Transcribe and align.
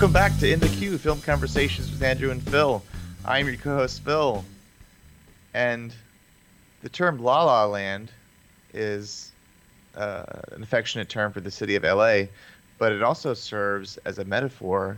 Welcome 0.00 0.14
back 0.14 0.38
to 0.38 0.50
In 0.50 0.60
the 0.60 0.68
Queue 0.70 0.96
Film 0.96 1.20
Conversations 1.20 1.90
with 1.90 2.02
Andrew 2.02 2.30
and 2.30 2.42
Phil. 2.42 2.82
I'm 3.22 3.46
your 3.46 3.58
co-host 3.58 4.02
Phil, 4.02 4.42
and 5.52 5.94
the 6.80 6.88
term 6.88 7.18
La 7.18 7.44
La 7.44 7.66
Land 7.66 8.10
is 8.72 9.30
uh, 9.94 10.24
an 10.52 10.62
affectionate 10.62 11.10
term 11.10 11.34
for 11.34 11.40
the 11.40 11.50
city 11.50 11.76
of 11.76 11.82
LA, 11.82 12.22
but 12.78 12.92
it 12.92 13.02
also 13.02 13.34
serves 13.34 13.98
as 14.06 14.18
a 14.18 14.24
metaphor 14.24 14.96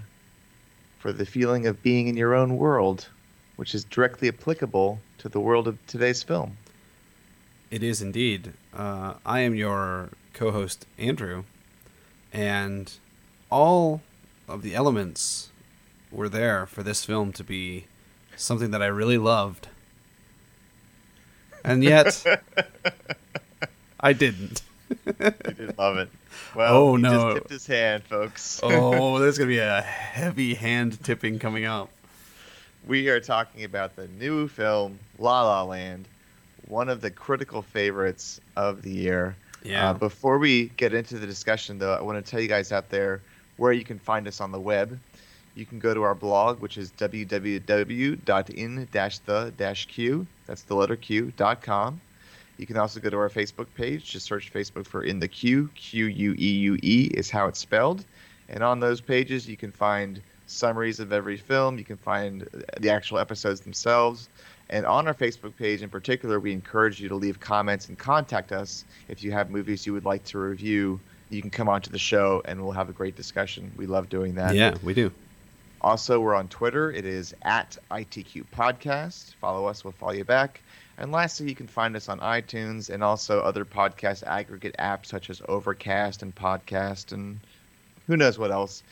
for 1.01 1.13
the 1.13 1.27
feeling 1.27 1.67
of 1.67 1.83
being 1.83 2.07
in 2.07 2.17
your 2.17 2.37
own 2.37 2.57
world, 2.57 3.09
which 3.57 3.75
is 3.75 3.83
directly 3.83 4.29
applicable 4.29 5.01
to 5.19 5.29
the 5.29 5.41
world 5.41 5.67
of 5.67 5.85
today's 5.89 6.23
film. 6.23 6.57
It 7.73 7.83
is 7.83 8.03
indeed. 8.03 8.53
Uh, 8.73 9.15
I 9.27 9.41
am 9.41 9.57
your 9.57 10.11
co-host 10.33 10.87
Andrew, 10.97 11.43
and 12.33 12.93
all 13.51 14.01
of 14.53 14.63
the 14.63 14.75
elements 14.75 15.51
were 16.11 16.29
there 16.29 16.67
for 16.67 16.83
this 16.83 17.05
film 17.05 17.33
to 17.33 17.43
be 17.45 17.87
something 18.37 18.71
that 18.73 18.83
I 18.83 18.87
really 18.87 19.19
loved, 19.19 19.69
and 21.65 21.83
yet 21.83 22.25
I 24.01 24.13
didn't. 24.13 24.63
You 25.07 25.13
didn't 25.13 25.79
love 25.79 25.97
it. 25.99 26.11
Well, 26.55 26.75
Oh, 26.75 26.97
he 26.97 27.03
no. 27.03 27.11
just 27.11 27.35
tipped 27.37 27.51
his 27.51 27.67
hand, 27.67 28.03
folks. 28.05 28.61
oh, 28.63 29.19
there's 29.19 29.39
gonna 29.39 29.49
be 29.49 29.59
a 29.59 29.81
heavy 29.81 30.55
hand 30.55 31.03
tipping 31.03 31.39
coming 31.39 31.65
up. 31.65 31.89
we 32.87 33.09
are 33.09 33.21
talking 33.21 33.65
about 33.65 33.97
the 33.97 34.09
new 34.09 34.49
film 34.49 34.99
La 35.19 35.43
La 35.45 35.63
Land, 35.63 36.07
one 36.69 36.89
of 36.89 37.01
the 37.01 37.11
critical 37.11 37.63
favorites 37.63 38.41
of 38.57 38.83
the 38.83 38.91
year. 38.91 39.35
Yeah. 39.63 39.91
Uh, 39.91 39.95
before 39.95 40.39
we 40.39 40.67
get 40.77 40.93
into 40.93 41.19
the 41.19 41.27
discussion, 41.27 41.79
though, 41.79 41.95
I 41.95 42.03
want 42.03 42.23
to 42.23 42.29
tell 42.31 42.41
you 42.41 42.49
guys 42.49 42.73
out 42.73 42.91
there 42.91 43.21
where 43.57 43.73
you 43.73 43.85
can 43.85 43.99
find 43.99 44.27
us 44.27 44.41
on 44.41 44.53
the 44.53 44.61
web. 44.61 44.99
You 45.55 45.67
can 45.67 45.79
go 45.79 45.93
to 45.93 46.03
our 46.03 46.15
blog, 46.15 46.61
which 46.61 46.79
is 46.79 46.93
www.in-the-q, 46.93 48.17
that's 50.47 50.63
the 50.63 50.75
letter 50.75 50.97
Q, 50.97 51.33
dot 51.37 51.63
com. 51.63 52.01
You 52.59 52.67
can 52.67 52.77
also 52.77 53.01
go 53.01 53.11
to 53.11 53.17
our 53.17 53.29
Facebook 53.29 53.67
page. 53.75 54.11
Just 54.13 54.27
search 54.27 54.53
Facebook 54.53 54.87
for 54.87 55.03
In 55.03 55.19
the 55.19 55.29
Queue. 55.29 55.69
Q 55.75 56.07
U 56.07 56.35
E 56.39 56.51
U 56.53 56.79
E 56.83 57.11
is 57.15 57.31
how 57.31 57.47
it's 57.49 57.59
spelled. 57.59 58.05
And 58.49 58.63
on 58.63 58.79
those 58.81 59.01
pages, 59.01 59.49
you 59.49 59.57
can 59.57 59.73
find 59.73 60.21
summaries 60.47 61.01
of 61.01 61.13
every 61.13 61.37
film. 61.37 61.79
You 61.79 61.85
can 61.85 61.97
find 61.97 62.47
the 62.79 62.91
actual 62.91 63.19
episodes 63.19 63.61
themselves. 63.61 64.29
And 64.71 64.87
on 64.87 65.07
our 65.09 65.15
Facebook 65.15 65.57
page 65.57 65.83
in 65.83 65.89
particular, 65.89 66.39
we 66.41 66.53
encourage 66.53 67.01
you 67.01 67.09
to 67.09 67.15
leave 67.15 67.41
comments 67.41 67.89
and 67.89 67.99
contact 67.99 68.53
us 68.53 68.85
if 69.09 69.23
you 69.23 69.33
have 69.33 69.51
movies 69.51 69.87
you 69.87 69.93
would 69.93 70.05
like 70.05 70.25
to 70.25 70.39
review. 70.39 71.01
You 71.33 71.41
can 71.41 71.51
come 71.51 71.69
onto 71.69 71.91
the 71.91 71.99
show 71.99 72.43
and 72.45 72.63
we'll 72.63 72.73
have 72.73 72.91
a 72.91 72.93
great 72.93 73.17
discussion. 73.17 73.73
We 73.77 73.87
love 73.87 74.09
doing 74.09 74.35
that. 74.35 74.55
yeah, 74.55 74.75
we 74.83 74.93
do. 74.93 75.11
Also, 75.81 76.21
we're 76.21 76.35
on 76.35 76.47
Twitter. 76.49 76.93
It 76.93 77.05
is 77.05 77.35
at 77.43 77.77
ITQ 77.91 78.45
Podcast. 78.55 79.35
Follow 79.37 79.67
us, 79.67 79.83
we'll 79.83 79.93
follow 79.93 80.13
you 80.13 80.25
back. 80.25 80.61
And 80.99 81.11
lastly, 81.11 81.49
you 81.49 81.55
can 81.57 81.67
find 81.67 81.97
us 81.97 82.09
on 82.09 82.21
iTunes 82.21 82.91
and 82.91 83.03
also 83.03 83.41
other 83.41 83.65
podcast 83.65 84.23
aggregate 84.25 84.77
apps 84.79 85.07
such 85.07 85.31
as 85.31 85.41
Overcast 85.49 86.23
and 86.23 86.35
Podcast 86.35 87.13
and 87.13 87.41
who 88.07 88.17
knows 88.17 88.39
what 88.39 88.51
else. 88.51 88.83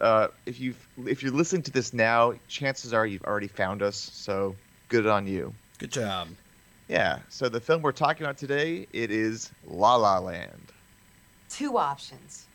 Uh, 0.00 0.28
if 0.46 0.60
you 0.60 0.74
if 1.06 1.22
you're 1.22 1.32
listening 1.32 1.62
to 1.62 1.70
this 1.70 1.92
now, 1.92 2.34
chances 2.46 2.92
are 2.92 3.06
you've 3.06 3.24
already 3.24 3.48
found 3.48 3.82
us. 3.82 3.96
So 3.96 4.54
good 4.88 5.06
on 5.06 5.26
you. 5.26 5.52
Good 5.78 5.92
job. 5.92 6.28
Yeah. 6.88 7.20
So 7.28 7.48
the 7.48 7.60
film 7.60 7.82
we're 7.82 7.92
talking 7.92 8.24
about 8.24 8.36
today, 8.38 8.86
it 8.92 9.10
is 9.10 9.50
La 9.66 9.96
La 9.96 10.18
Land. 10.18 10.72
Two 11.50 11.76
options. 11.76 12.46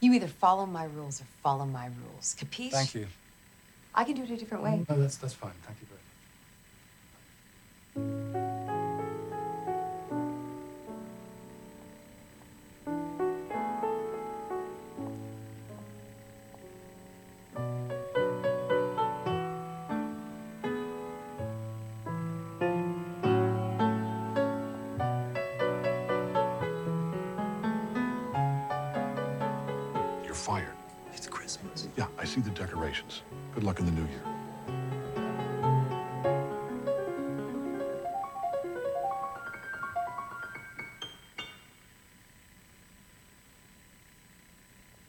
You 0.00 0.12
either 0.12 0.28
follow 0.28 0.66
my 0.66 0.84
rules 0.84 1.20
or 1.20 1.24
follow 1.42 1.64
my 1.64 1.86
rules. 1.86 2.36
Capiche? 2.38 2.70
Thank 2.70 2.94
you. 2.94 3.06
I 3.94 4.04
can 4.04 4.16
do 4.16 4.22
it 4.22 4.30
a 4.30 4.36
different 4.36 4.62
way. 4.62 4.84
No, 4.88 5.00
that's 5.00 5.16
that's 5.16 5.34
fine. 5.34 5.52
Thank 5.62 5.78
you 5.80 5.86
very 7.96 8.06
much. 8.06 8.63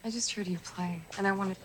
I 0.05 0.11
just 0.11 0.31
heard 0.33 0.45
you 0.45 0.59
play, 0.59 1.01
and 1.17 1.25
I 1.25 1.31
wanted. 1.31 1.57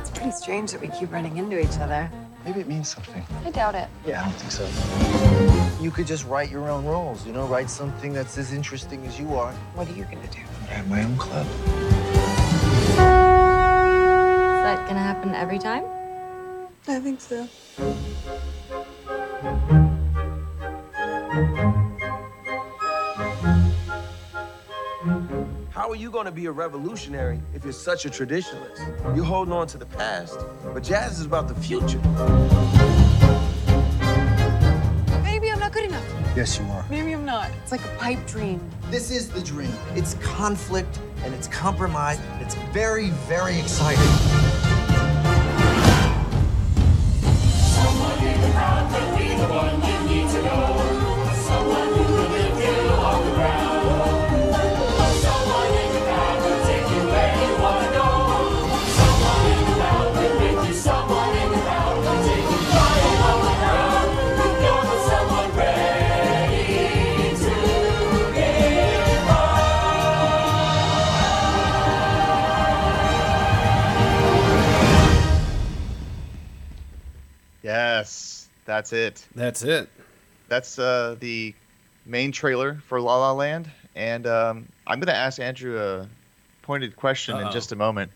It's 0.00 0.08
pretty 0.08 0.30
strange 0.30 0.72
that 0.72 0.80
we 0.80 0.88
keep 0.88 1.12
running 1.12 1.36
into 1.36 1.60
each 1.60 1.78
other. 1.78 2.10
Maybe 2.46 2.60
it 2.60 2.68
means 2.68 2.88
something. 2.88 3.22
I 3.44 3.50
doubt 3.50 3.74
it. 3.74 3.86
Yeah, 4.06 4.22
I 4.22 4.24
don't 4.24 4.32
think 4.32 4.50
so. 4.50 4.66
You 5.82 5.90
could 5.90 6.06
just 6.06 6.24
write 6.26 6.50
your 6.50 6.70
own 6.70 6.86
roles, 6.86 7.26
you 7.26 7.34
know, 7.34 7.46
write 7.46 7.68
something 7.68 8.14
that's 8.14 8.38
as 8.38 8.54
interesting 8.54 9.04
as 9.04 9.20
you 9.20 9.34
are. 9.36 9.52
What 9.74 9.90
are 9.90 9.92
you 9.92 10.04
gonna 10.04 10.26
do? 10.28 10.40
I 10.70 10.72
have 10.72 10.88
my 10.88 11.04
own 11.04 11.18
club. 11.18 11.46
Is 11.46 12.96
that 14.64 14.88
gonna 14.88 15.00
happen 15.00 15.34
every 15.34 15.58
time? 15.58 15.84
I 16.86 16.98
think 16.98 17.20
so. 17.20 17.46
How 25.88 25.92
are 25.92 25.96
you 25.96 26.10
going 26.10 26.26
to 26.26 26.30
be 26.30 26.44
a 26.44 26.52
revolutionary 26.52 27.40
if 27.54 27.64
you're 27.64 27.72
such 27.72 28.04
a 28.04 28.10
traditionalist? 28.10 29.16
You're 29.16 29.24
holding 29.24 29.54
on 29.54 29.66
to 29.68 29.78
the 29.78 29.86
past, 29.86 30.38
but 30.62 30.82
jazz 30.82 31.18
is 31.18 31.24
about 31.24 31.48
the 31.48 31.54
future. 31.54 31.98
Maybe 35.22 35.50
I'm 35.50 35.58
not 35.58 35.72
good 35.72 35.84
enough. 35.84 36.04
Yes, 36.36 36.58
you 36.58 36.66
are. 36.66 36.84
Maybe 36.90 37.12
I'm 37.12 37.24
not. 37.24 37.50
It's 37.62 37.72
like 37.72 37.82
a 37.82 37.96
pipe 37.96 38.18
dream. 38.26 38.60
This 38.90 39.10
is 39.10 39.30
the 39.30 39.40
dream. 39.40 39.72
It's 39.94 40.12
conflict 40.16 41.00
and 41.24 41.32
it's 41.32 41.48
compromise. 41.48 42.20
It's 42.38 42.54
very, 42.70 43.08
very 43.26 43.58
exciting. 43.58 44.27
That's 78.78 78.92
it. 78.92 79.26
That's 79.34 79.62
it. 79.64 79.88
that's 80.48 80.78
uh, 80.78 81.16
the 81.18 81.52
main 82.06 82.30
trailer 82.32 82.74
for 82.86 83.00
La 83.00 83.18
La 83.18 83.32
Land, 83.32 83.68
and 83.96 84.24
um, 84.26 84.68
I'm 84.86 85.00
going 85.00 85.08
to 85.08 85.16
ask 85.16 85.40
Andrew 85.40 85.78
a 85.82 86.08
pointed 86.62 86.94
question 86.94 87.36
in 87.36 87.44
Uh-oh. 87.44 87.52
just 87.52 87.72
a 87.72 87.76
moment. 87.76 88.12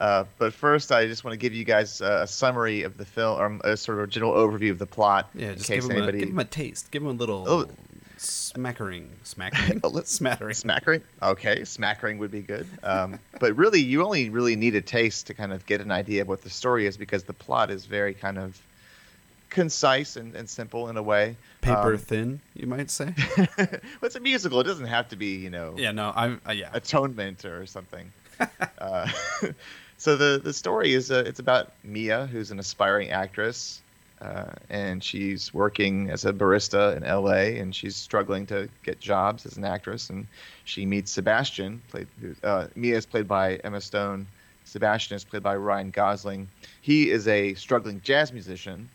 Uh, 0.00 0.24
but 0.38 0.52
first, 0.54 0.90
I 0.90 1.06
just 1.06 1.22
want 1.22 1.34
to 1.34 1.38
give 1.38 1.52
you 1.54 1.64
guys 1.64 2.00
a, 2.00 2.26
summary 2.26 2.82
of 2.82 2.96
the 2.96 3.04
film, 3.04 3.38
or 3.40 3.60
a 3.70 3.76
sort 3.76 4.00
of 4.00 4.08
general 4.10 4.32
overview 4.32 4.70
of 4.70 4.78
the 4.78 4.86
plot, 4.86 5.28
Yeah, 5.34 5.50
in 5.50 5.54
just 5.56 5.68
case 5.68 5.82
give 5.82 5.90
him, 5.90 5.98
anybody. 5.98 6.18
a, 6.18 6.20
give 6.22 6.30
him 6.30 6.38
a 6.38 6.44
taste. 6.44 6.90
Give 6.90 7.02
them 7.02 7.10
a 7.10 7.14
little 7.14 7.44
Oh. 7.46 7.66
smackering. 8.16 9.10
Smackering? 9.22 9.80
Smattering. 10.04 10.54
Smackering? 10.54 11.02
Okay, 11.22 11.64
smackering 11.64 12.18
would 12.18 12.30
be 12.32 12.40
good. 12.40 12.66
Um, 12.82 13.18
but 13.40 13.54
really, 13.56 13.80
you 13.80 14.02
only 14.02 14.30
really 14.30 14.56
need 14.56 14.74
a 14.74 14.80
taste 14.80 15.26
to 15.28 15.34
kind 15.34 15.52
of 15.52 15.64
get 15.66 15.80
an 15.80 15.90
idea 15.92 16.22
of 16.22 16.28
what 16.28 16.42
the 16.42 16.50
story 16.50 16.86
is 16.86 16.96
because 16.96 17.22
the 17.24 17.32
plot 17.34 17.70
is 17.70 17.84
very 17.86 18.14
kind 18.14 18.38
of 18.38 18.60
concise 19.54 20.16
and, 20.16 20.34
and 20.34 20.48
simple 20.48 20.88
in 20.90 20.96
a 20.98 21.02
way. 21.02 21.36
Paper 21.62 21.94
Um, 21.94 21.98
thin, 21.98 22.40
you 22.54 22.66
might 22.66 22.90
say. 22.90 23.14
well, 23.38 23.68
it's 24.02 24.16
a 24.16 24.20
musical. 24.20 24.60
It 24.60 24.64
doesn't 24.64 24.86
have 24.88 25.08
to 25.08 25.16
be, 25.16 25.36
you 25.36 25.48
know, 25.50 25.74
yeah, 25.78 25.92
no, 25.92 26.10
I, 26.14 26.36
uh, 26.46 26.52
yeah. 26.52 26.68
atonement 26.74 27.44
or 27.46 27.64
something. 27.66 28.12
uh, 28.78 29.08
so 29.96 30.16
the 30.16 30.40
the 30.42 30.52
story 30.52 30.92
is 30.92 31.10
uh, 31.10 31.24
it's 31.26 31.38
about 31.40 31.72
Mia, 31.84 32.26
who's 32.26 32.50
an 32.50 32.58
aspiring 32.58 33.10
actress. 33.10 33.80
uh, 34.20 34.52
and 34.70 35.02
she's 35.04 35.52
working 35.52 36.10
as 36.10 36.24
a 36.24 36.32
barista 36.32 36.96
in 36.96 37.02
L.A. 37.04 37.58
and 37.60 37.74
she's 37.74 37.96
struggling 37.96 38.46
to 38.46 38.68
get 38.82 38.98
jobs 39.00 39.44
as 39.46 39.56
an 39.56 39.64
actress. 39.64 40.10
And 40.10 40.26
she 40.64 40.86
meets 40.86 41.10
Sebastian, 41.12 41.80
played 41.90 42.08
uh, 42.42 42.66
Mia 42.74 42.96
is 42.96 43.06
played 43.06 43.28
by 43.28 43.56
Emma 43.64 43.80
Stone. 43.80 44.26
Sebastian 44.64 45.16
is 45.16 45.24
played 45.24 45.42
by 45.42 45.56
Ryan 45.56 45.90
Gosling. 45.90 46.48
He 46.80 47.10
is 47.10 47.28
a 47.28 47.54
struggling 47.54 48.00
jazz 48.02 48.32
musician, 48.32 48.88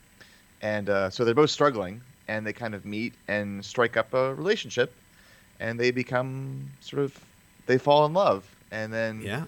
and 0.61 0.89
uh, 0.89 1.09
so 1.09 1.23
they're 1.25 1.33
both 1.35 1.49
struggling, 1.49 2.01
and 2.27 2.45
they 2.45 2.53
kind 2.53 2.75
of 2.75 2.85
meet 2.85 3.17
and 3.27 3.63
strike 3.65 3.97
up 3.97 4.13
a 4.13 4.35
relationship, 4.35 5.01
and 5.59 5.79
they 5.79 5.91
become 5.91 6.71
sort 6.79 7.03
of 7.03 7.17
they 7.65 7.77
fall 7.77 8.05
in 8.05 8.13
love, 8.13 8.55
and 8.71 8.93
then 8.93 9.21
Yeah. 9.25 9.45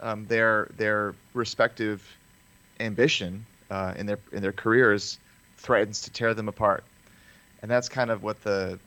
um, 0.00 0.26
their 0.26 0.70
their 0.74 1.16
respective 1.34 2.18
ambition 2.80 3.46
uh, 3.70 3.94
in 3.96 4.06
their 4.06 4.20
in 4.32 4.42
their 4.42 4.52
careers 4.52 5.18
threatens 5.56 6.00
to 6.02 6.10
tear 6.10 6.34
them 6.34 6.48
apart, 6.48 6.84
and 7.60 7.70
that's 7.70 7.88
kind 7.88 8.10
of 8.10 8.22
what 8.22 8.40
the 8.42 8.80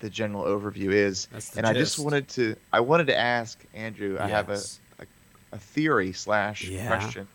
the 0.00 0.10
general 0.10 0.44
overview 0.44 0.92
is. 0.92 1.28
And 1.56 1.66
I 1.66 1.74
just 1.74 1.98
wanted 1.98 2.28
to 2.30 2.56
I 2.72 2.80
wanted 2.80 3.06
to 3.08 3.16
ask 3.16 3.64
Andrew. 3.72 4.18
I 4.20 4.26
have 4.28 4.48
a, 4.50 4.68
a 4.98 5.06
a 5.52 5.58
theory 5.58 6.12
slash 6.12 6.70
Yeah. 6.70 6.86
question 6.86 7.28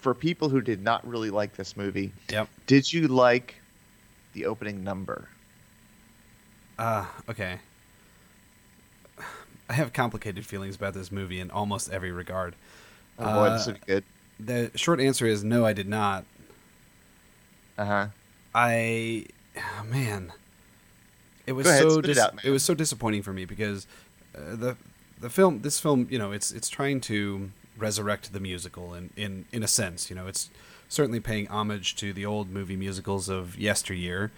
for 0.00 0.14
people 0.14 0.48
who 0.48 0.60
did 0.60 0.82
not 0.82 1.06
really 1.06 1.30
like 1.30 1.54
this 1.56 1.76
movie. 1.76 2.12
Yep. 2.30 2.48
Did 2.66 2.92
you 2.92 3.08
like 3.08 3.60
the 4.32 4.46
opening 4.46 4.84
number? 4.84 5.28
Uh, 6.78 7.06
okay. 7.28 7.58
I 9.68 9.72
have 9.72 9.92
complicated 9.92 10.46
feelings 10.46 10.76
about 10.76 10.94
this 10.94 11.12
movie 11.12 11.40
in 11.40 11.50
almost 11.50 11.90
every 11.90 12.12
regard. 12.12 12.54
Oh 13.18 13.24
boy, 13.24 13.30
Uh, 13.30 13.52
this 13.56 13.66
would 13.66 13.80
be 13.80 13.86
good. 13.86 14.04
The 14.40 14.70
short 14.76 15.00
answer 15.00 15.26
is 15.26 15.42
no, 15.42 15.66
I 15.66 15.72
did 15.72 15.88
not. 15.88 16.24
Uh 17.76 17.84
huh. 17.84 18.06
I, 18.54 19.26
oh, 19.56 19.84
man, 19.84 20.32
it 21.46 21.52
was 21.52 21.66
ahead, 21.66 21.82
so 21.82 21.90
spit 21.98 22.10
it 22.10 22.18
out, 22.18 22.44
it 22.44 22.50
was 22.50 22.62
so 22.62 22.74
disappointing 22.74 23.22
for 23.22 23.32
me 23.32 23.44
because 23.44 23.86
uh, 24.36 24.56
the 24.56 24.76
the 25.20 25.28
film 25.28 25.62
this 25.62 25.80
film 25.80 26.06
you 26.10 26.18
know 26.18 26.30
it's 26.30 26.52
it's 26.52 26.68
trying 26.68 27.00
to 27.00 27.50
resurrect 27.78 28.32
the 28.32 28.40
musical 28.40 28.94
in 28.94 29.10
in 29.16 29.44
in 29.52 29.62
a 29.62 29.68
sense 29.68 30.10
you 30.10 30.16
know 30.16 30.26
it's 30.26 30.50
certainly 30.88 31.20
paying 31.20 31.46
homage 31.48 31.94
to 31.96 32.12
the 32.12 32.24
old 32.24 32.50
movie 32.50 32.76
musicals 32.76 33.28
of 33.28 33.58
yesteryear. 33.58 34.32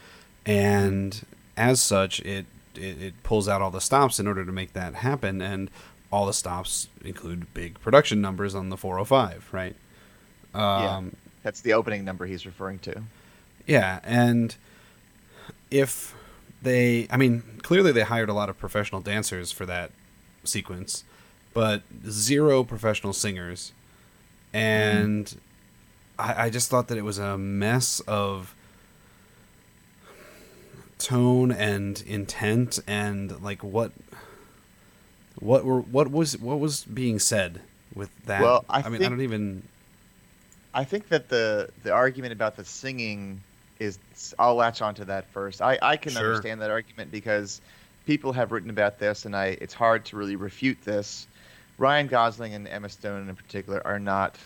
And 0.44 1.24
as 1.56 1.80
such 1.80 2.20
it 2.20 2.46
it, 2.74 3.02
it 3.02 3.22
pulls 3.22 3.48
out 3.48 3.62
all 3.62 3.70
the 3.70 3.80
stops 3.80 4.20
in 4.20 4.26
order 4.26 4.44
to 4.44 4.52
make 4.52 4.72
that 4.74 4.96
happen. 4.96 5.40
And 5.40 5.70
all 6.12 6.26
the 6.26 6.32
stops 6.32 6.88
include 7.04 7.52
big 7.54 7.80
production 7.80 8.20
numbers 8.20 8.54
on 8.54 8.68
the 8.68 8.76
405 8.76 9.48
right? 9.52 9.76
Yeah, 10.54 10.96
um, 10.96 11.16
that's 11.44 11.60
the 11.60 11.72
opening 11.72 12.04
number 12.04 12.26
he's 12.26 12.44
referring 12.44 12.80
to. 12.80 13.02
yeah, 13.66 14.00
and 14.02 14.56
if 15.70 16.14
they, 16.60 17.06
I 17.08 17.16
mean, 17.16 17.44
clearly 17.62 17.92
they 17.92 18.02
hired 18.02 18.28
a 18.28 18.34
lot 18.34 18.48
of 18.48 18.58
professional 18.58 19.00
dancers 19.00 19.52
for 19.52 19.64
that 19.66 19.92
sequence, 20.42 21.04
but 21.54 21.82
zero 22.08 22.64
professional 22.64 23.12
singers. 23.12 23.72
And 24.52 25.32
I, 26.18 26.46
I 26.46 26.50
just 26.50 26.70
thought 26.70 26.88
that 26.88 26.98
it 26.98 27.04
was 27.04 27.18
a 27.18 27.38
mess 27.38 28.00
of 28.00 28.54
tone 30.98 31.50
and 31.50 32.02
intent 32.06 32.78
and 32.86 33.40
like 33.42 33.64
what 33.64 33.90
what 35.38 35.64
were 35.64 35.80
what 35.80 36.10
was 36.10 36.36
what 36.36 36.60
was 36.60 36.84
being 36.84 37.18
said 37.18 37.62
with 37.94 38.10
that 38.26 38.42
Well, 38.42 38.64
I 38.68 38.86
mean 38.90 39.02
i 39.02 39.08
don't 39.08 39.22
even 39.22 39.62
I 40.74 40.84
think 40.84 41.08
that 41.08 41.28
the 41.28 41.70
the 41.82 41.92
argument 41.92 42.32
about 42.32 42.56
the 42.56 42.64
singing 42.64 43.40
is 43.80 43.98
I'll 44.38 44.54
latch 44.54 44.82
onto 44.82 45.04
that 45.06 45.26
first. 45.32 45.62
I, 45.62 45.78
I 45.82 45.96
can 45.96 46.12
Sure. 46.12 46.26
understand 46.26 46.60
that 46.60 46.70
argument 46.70 47.10
because 47.10 47.60
people 48.06 48.32
have 48.34 48.52
written 48.52 48.70
about 48.70 48.98
this 48.98 49.24
and 49.24 49.34
I 49.34 49.56
it's 49.60 49.74
hard 49.74 50.04
to 50.06 50.16
really 50.16 50.36
refute 50.36 50.78
this. 50.84 51.26
Ryan 51.80 52.08
Gosling 52.08 52.52
and 52.54 52.68
Emma 52.68 52.90
Stone 52.90 53.28
in 53.28 53.34
particular 53.34 53.84
are 53.86 53.98
not 53.98 54.36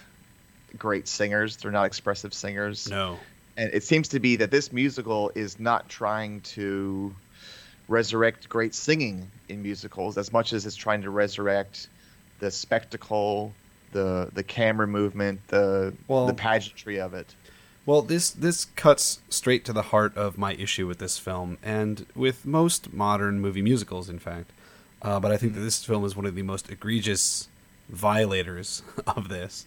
great 0.79 1.09
singers. 1.09 1.57
They're 1.57 1.73
not 1.73 1.85
expressive 1.85 2.33
singers. 2.33 2.89
no 2.89 3.19
And 3.57 3.71
it 3.75 3.83
seems 3.83 4.09
to 4.09 4.21
be 4.21 4.37
that 4.37 4.53
this 4.53 4.73
musical 4.73 5.33
is 5.35 5.59
not 5.59 5.89
trying 5.89 6.41
to 6.43 7.13
resurrect 7.89 8.49
great 8.49 8.75
singing 8.75 9.29
in 9.49 9.63
musicals 9.63 10.17
as 10.17 10.33
much 10.33 10.53
as 10.53 10.65
it's 10.65 10.77
trying 10.77 11.03
to 11.03 11.11
resurrect 11.11 11.89
the 12.39 12.51
spectacle, 12.53 13.53
the 13.93 14.31
the 14.33 14.45
camera 14.45 14.87
movement, 14.87 15.41
the 15.49 15.93
Well- 16.07 16.27
the 16.27 16.35
pageantry 16.35 17.01
of 17.01 17.15
it. 17.15 17.35
Well, 17.85 18.01
this 18.01 18.31
this 18.31 18.67
cuts 18.77 19.19
straight 19.29 19.65
to 19.67 19.73
the 19.73 19.83
heart 19.83 20.17
of 20.17 20.39
my 20.39 20.55
issue 20.55 20.87
with 20.87 20.99
this 20.99 21.19
film, 21.19 21.59
and 21.63 22.07
with 22.15 22.47
most 22.47 22.93
modern 22.93 23.41
movie 23.41 23.61
musicals, 23.61 24.09
in 24.09 24.21
fact. 24.21 24.53
Uh, 25.05 25.21
but 25.21 25.31
I 25.31 25.37
think 25.37 25.55
that 25.55 25.61
this 25.61 25.85
film 25.85 26.05
is 26.05 26.17
one 26.17 26.25
of 26.25 26.35
the 26.35 26.43
most 26.43 26.71
egregious 26.71 27.49
violators 27.91 28.83
of 29.07 29.29
this. 29.29 29.67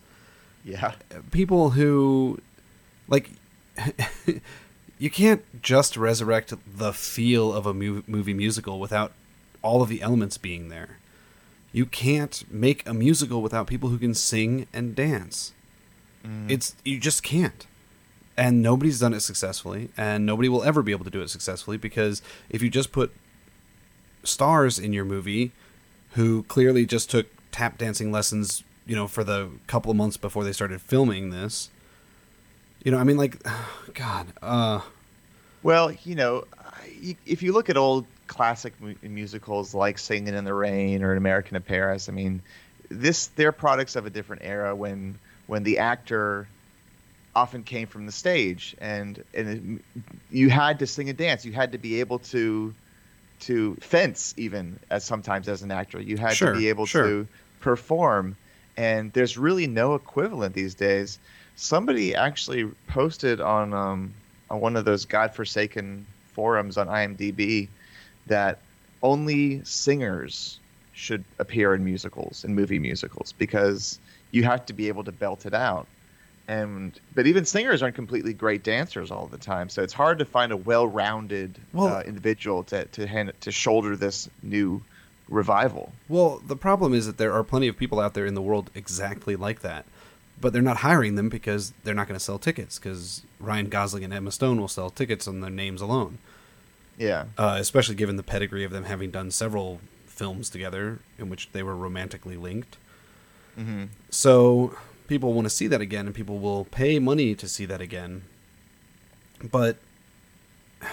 Yeah. 0.65 0.95
People 1.31 1.71
who, 1.71 2.39
like, 3.07 3.29
you 4.99 5.09
can't 5.09 5.43
just 5.61 5.95
resurrect 5.95 6.53
the 6.67 6.91
feel 6.91 7.53
of 7.53 7.65
a 7.67 7.73
movie 7.73 8.33
musical 8.33 8.79
without 8.79 9.13
all 9.61 9.81
of 9.81 9.89
the 9.89 10.01
elements 10.01 10.37
being 10.37 10.69
there. 10.69 10.97
You 11.71 11.85
can't 11.85 12.43
make 12.49 12.87
a 12.87 12.93
musical 12.93 13.41
without 13.41 13.67
people 13.67 13.89
who 13.89 13.99
can 13.99 14.15
sing 14.15 14.67
and 14.73 14.95
dance. 14.95 15.53
It's 16.49 16.75
you 16.83 16.99
just 16.99 17.23
can't. 17.23 17.65
And 18.35 18.61
nobody's 18.61 18.99
done 18.99 19.13
it 19.13 19.21
successfully, 19.21 19.89
and 19.95 20.25
nobody 20.25 20.49
will 20.49 20.63
ever 20.63 20.81
be 20.83 20.91
able 20.91 21.05
to 21.05 21.11
do 21.11 21.21
it 21.21 21.29
successfully 21.29 21.77
because 21.77 22.21
if 22.49 22.61
you 22.61 22.69
just 22.69 22.91
put 22.91 23.13
stars 24.27 24.77
in 24.79 24.93
your 24.93 25.05
movie 25.05 25.51
who 26.11 26.43
clearly 26.43 26.85
just 26.85 27.09
took 27.09 27.27
tap 27.51 27.77
dancing 27.77 28.11
lessons, 28.11 28.63
you 28.85 28.95
know, 28.95 29.07
for 29.07 29.23
the 29.23 29.49
couple 29.67 29.91
of 29.91 29.97
months 29.97 30.17
before 30.17 30.43
they 30.43 30.51
started 30.51 30.81
filming 30.81 31.29
this, 31.29 31.69
you 32.83 32.91
know, 32.91 32.97
I 32.97 33.03
mean, 33.03 33.17
like, 33.17 33.41
God, 33.93 34.27
uh, 34.41 34.81
Well, 35.63 35.91
you 36.03 36.15
know, 36.15 36.45
if 37.25 37.41
you 37.43 37.53
look 37.53 37.69
at 37.69 37.77
old 37.77 38.05
classic 38.27 38.73
mu- 38.79 38.95
musicals 39.01 39.73
like 39.73 39.97
Singing 39.97 40.33
in 40.33 40.43
the 40.43 40.53
Rain 40.53 41.03
or 41.03 41.11
An 41.11 41.17
American 41.17 41.55
in 41.55 41.63
Paris, 41.63 42.09
I 42.09 42.11
mean, 42.11 42.41
this 42.89 43.27
they're 43.27 43.51
products 43.51 43.95
of 43.95 44.05
a 44.05 44.09
different 44.09 44.43
era 44.45 44.75
when 44.75 45.17
when 45.47 45.63
the 45.63 45.79
actor 45.79 46.47
often 47.35 47.63
came 47.63 47.87
from 47.87 48.05
the 48.05 48.11
stage 48.11 48.75
and 48.79 49.23
and 49.33 49.81
it, 49.95 50.03
you 50.31 50.49
had 50.49 50.79
to 50.79 50.87
sing 50.87 51.09
and 51.09 51.17
dance. 51.17 51.45
You 51.45 51.51
had 51.51 51.73
to 51.73 51.77
be 51.77 51.99
able 51.99 52.19
to 52.19 52.73
to 53.41 53.75
fence 53.75 54.33
even 54.37 54.79
as 54.89 55.03
sometimes 55.03 55.47
as 55.47 55.61
an 55.61 55.71
actor. 55.71 55.99
You 56.01 56.17
had 56.17 56.33
Sure, 56.33 56.53
to 56.53 56.59
be 56.59 56.69
able 56.69 56.85
sure. 56.85 57.03
to 57.03 57.27
perform 57.59 58.35
and 58.77 59.11
there's 59.13 59.37
really 59.37 59.67
no 59.67 59.95
equivalent 59.95 60.53
these 60.53 60.75
days. 60.75 61.17
Somebody 61.55 62.13
actually 62.15 62.65
posted 62.87 63.41
on 63.41 63.73
um, 63.73 64.13
on 64.49 64.61
one 64.61 64.75
of 64.75 64.85
those 64.85 65.03
godforsaken 65.05 66.05
forums 66.27 66.77
on 66.77 66.87
IMDb 66.87 67.67
that 68.27 68.59
only 69.01 69.63
singers 69.63 70.59
should 70.93 71.23
appear 71.39 71.73
in 71.73 71.83
musicals 71.83 72.43
and 72.43 72.55
movie 72.55 72.79
musicals 72.79 73.33
because 73.37 73.99
you 74.31 74.43
have 74.43 74.65
to 74.67 74.73
be 74.73 74.87
able 74.87 75.03
to 75.03 75.11
belt 75.11 75.45
it 75.45 75.53
out. 75.53 75.87
And 76.47 76.97
but 77.13 77.27
even 77.27 77.43
singers 77.45 77.83
aren't 77.83 77.95
completely 77.95 78.33
great 78.33 78.63
dancers 78.63 79.11
all 79.11 79.27
the 79.27 79.37
time, 79.37 79.67
so 79.69 79.83
it's 79.83 79.91
hard 79.93 80.17
to 80.19 80.25
find 80.25 80.51
a 80.53 80.57
well-rounded 80.57 81.59
Well- 81.73 81.95
uh, 81.97 82.01
individual 82.03 82.63
to 82.65 82.85
to 82.85 83.05
hand 83.07 83.33
to 83.41 83.51
shoulder 83.51 83.95
this 83.97 84.29
new 84.41 84.81
revival. 85.27 85.91
Well, 86.07 86.41
the 86.47 86.55
problem 86.55 86.93
is 86.93 87.05
that 87.05 87.17
there 87.17 87.33
are 87.33 87.43
plenty 87.43 87.67
of 87.67 87.75
people 87.77 87.99
out 87.99 88.13
there 88.13 88.25
in 88.25 88.33
the 88.33 88.41
world 88.41 88.69
exactly 88.73 89.35
like 89.35 89.59
that, 89.59 89.85
but 90.39 90.53
they're 90.53 90.61
not 90.61 90.77
hiring 90.77 91.15
them 91.15 91.27
because 91.27 91.73
they're 91.83 91.93
not 91.93 92.07
going 92.07 92.17
to 92.17 92.23
sell 92.23 92.39
tickets. 92.39 92.79
Because 92.79 93.23
Ryan 93.41 93.67
Gosling 93.67 94.05
and 94.05 94.13
Emma 94.13 94.31
Stone 94.31 94.61
will 94.61 94.69
sell 94.69 94.89
tickets 94.89 95.27
on 95.27 95.41
their 95.41 95.49
names 95.51 95.81
alone, 95.81 96.17
Yeah. 96.97 97.25
uh, 97.37 97.57
especially 97.59 97.95
given 97.95 98.15
the 98.15 98.23
pedigree 98.23 98.63
of 98.63 98.71
them 98.71 98.85
having 98.85 99.11
done 99.11 99.31
several 99.31 99.81
films 100.05 100.49
together 100.49 100.99
in 101.19 101.29
which 101.29 101.49
they 101.51 101.61
were 101.61 101.75
romantically 101.75 102.37
linked. 102.37 102.77
hmm 103.57 103.83
So 104.09 104.77
people 105.07 105.33
want 105.33 105.45
to 105.45 105.49
see 105.49 105.67
that 105.67 105.81
again, 105.81 106.05
and 106.05 106.15
people 106.15 106.39
will 106.39 106.65
pay 106.65 106.99
money 106.99 107.33
to 107.35 107.47
see 107.47 107.65
that 107.65 107.81
again. 107.81 108.23
But, 109.51 109.77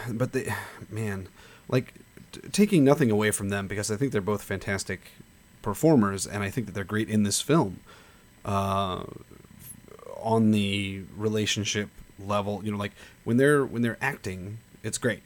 but 0.08 0.32
they, 0.32 0.52
man, 0.90 1.28
like 1.68 1.94
t- 2.32 2.40
taking 2.52 2.84
nothing 2.84 3.10
away 3.10 3.30
from 3.30 3.48
them 3.48 3.66
because 3.66 3.90
I 3.90 3.96
think 3.96 4.12
they're 4.12 4.20
both 4.20 4.42
fantastic 4.42 5.00
performers, 5.62 6.26
and 6.26 6.42
I 6.42 6.50
think 6.50 6.66
that 6.66 6.72
they're 6.74 6.84
great 6.84 7.08
in 7.08 7.22
this 7.22 7.40
film. 7.40 7.80
Uh, 8.44 9.04
on 10.20 10.50
the 10.52 11.02
relationship 11.16 11.88
level, 12.18 12.62
you 12.64 12.70
know, 12.70 12.78
like 12.78 12.92
when 13.24 13.36
they're 13.38 13.64
when 13.64 13.82
they're 13.82 13.98
acting, 14.00 14.58
it's 14.82 14.98
great, 14.98 15.22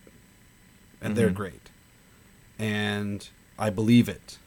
and 1.00 1.14
they're 1.16 1.30
Mhm. 1.30 1.34
great, 1.34 1.70
and 2.58 3.28
I 3.58 3.70
believe 3.70 4.08
it. 4.08 4.38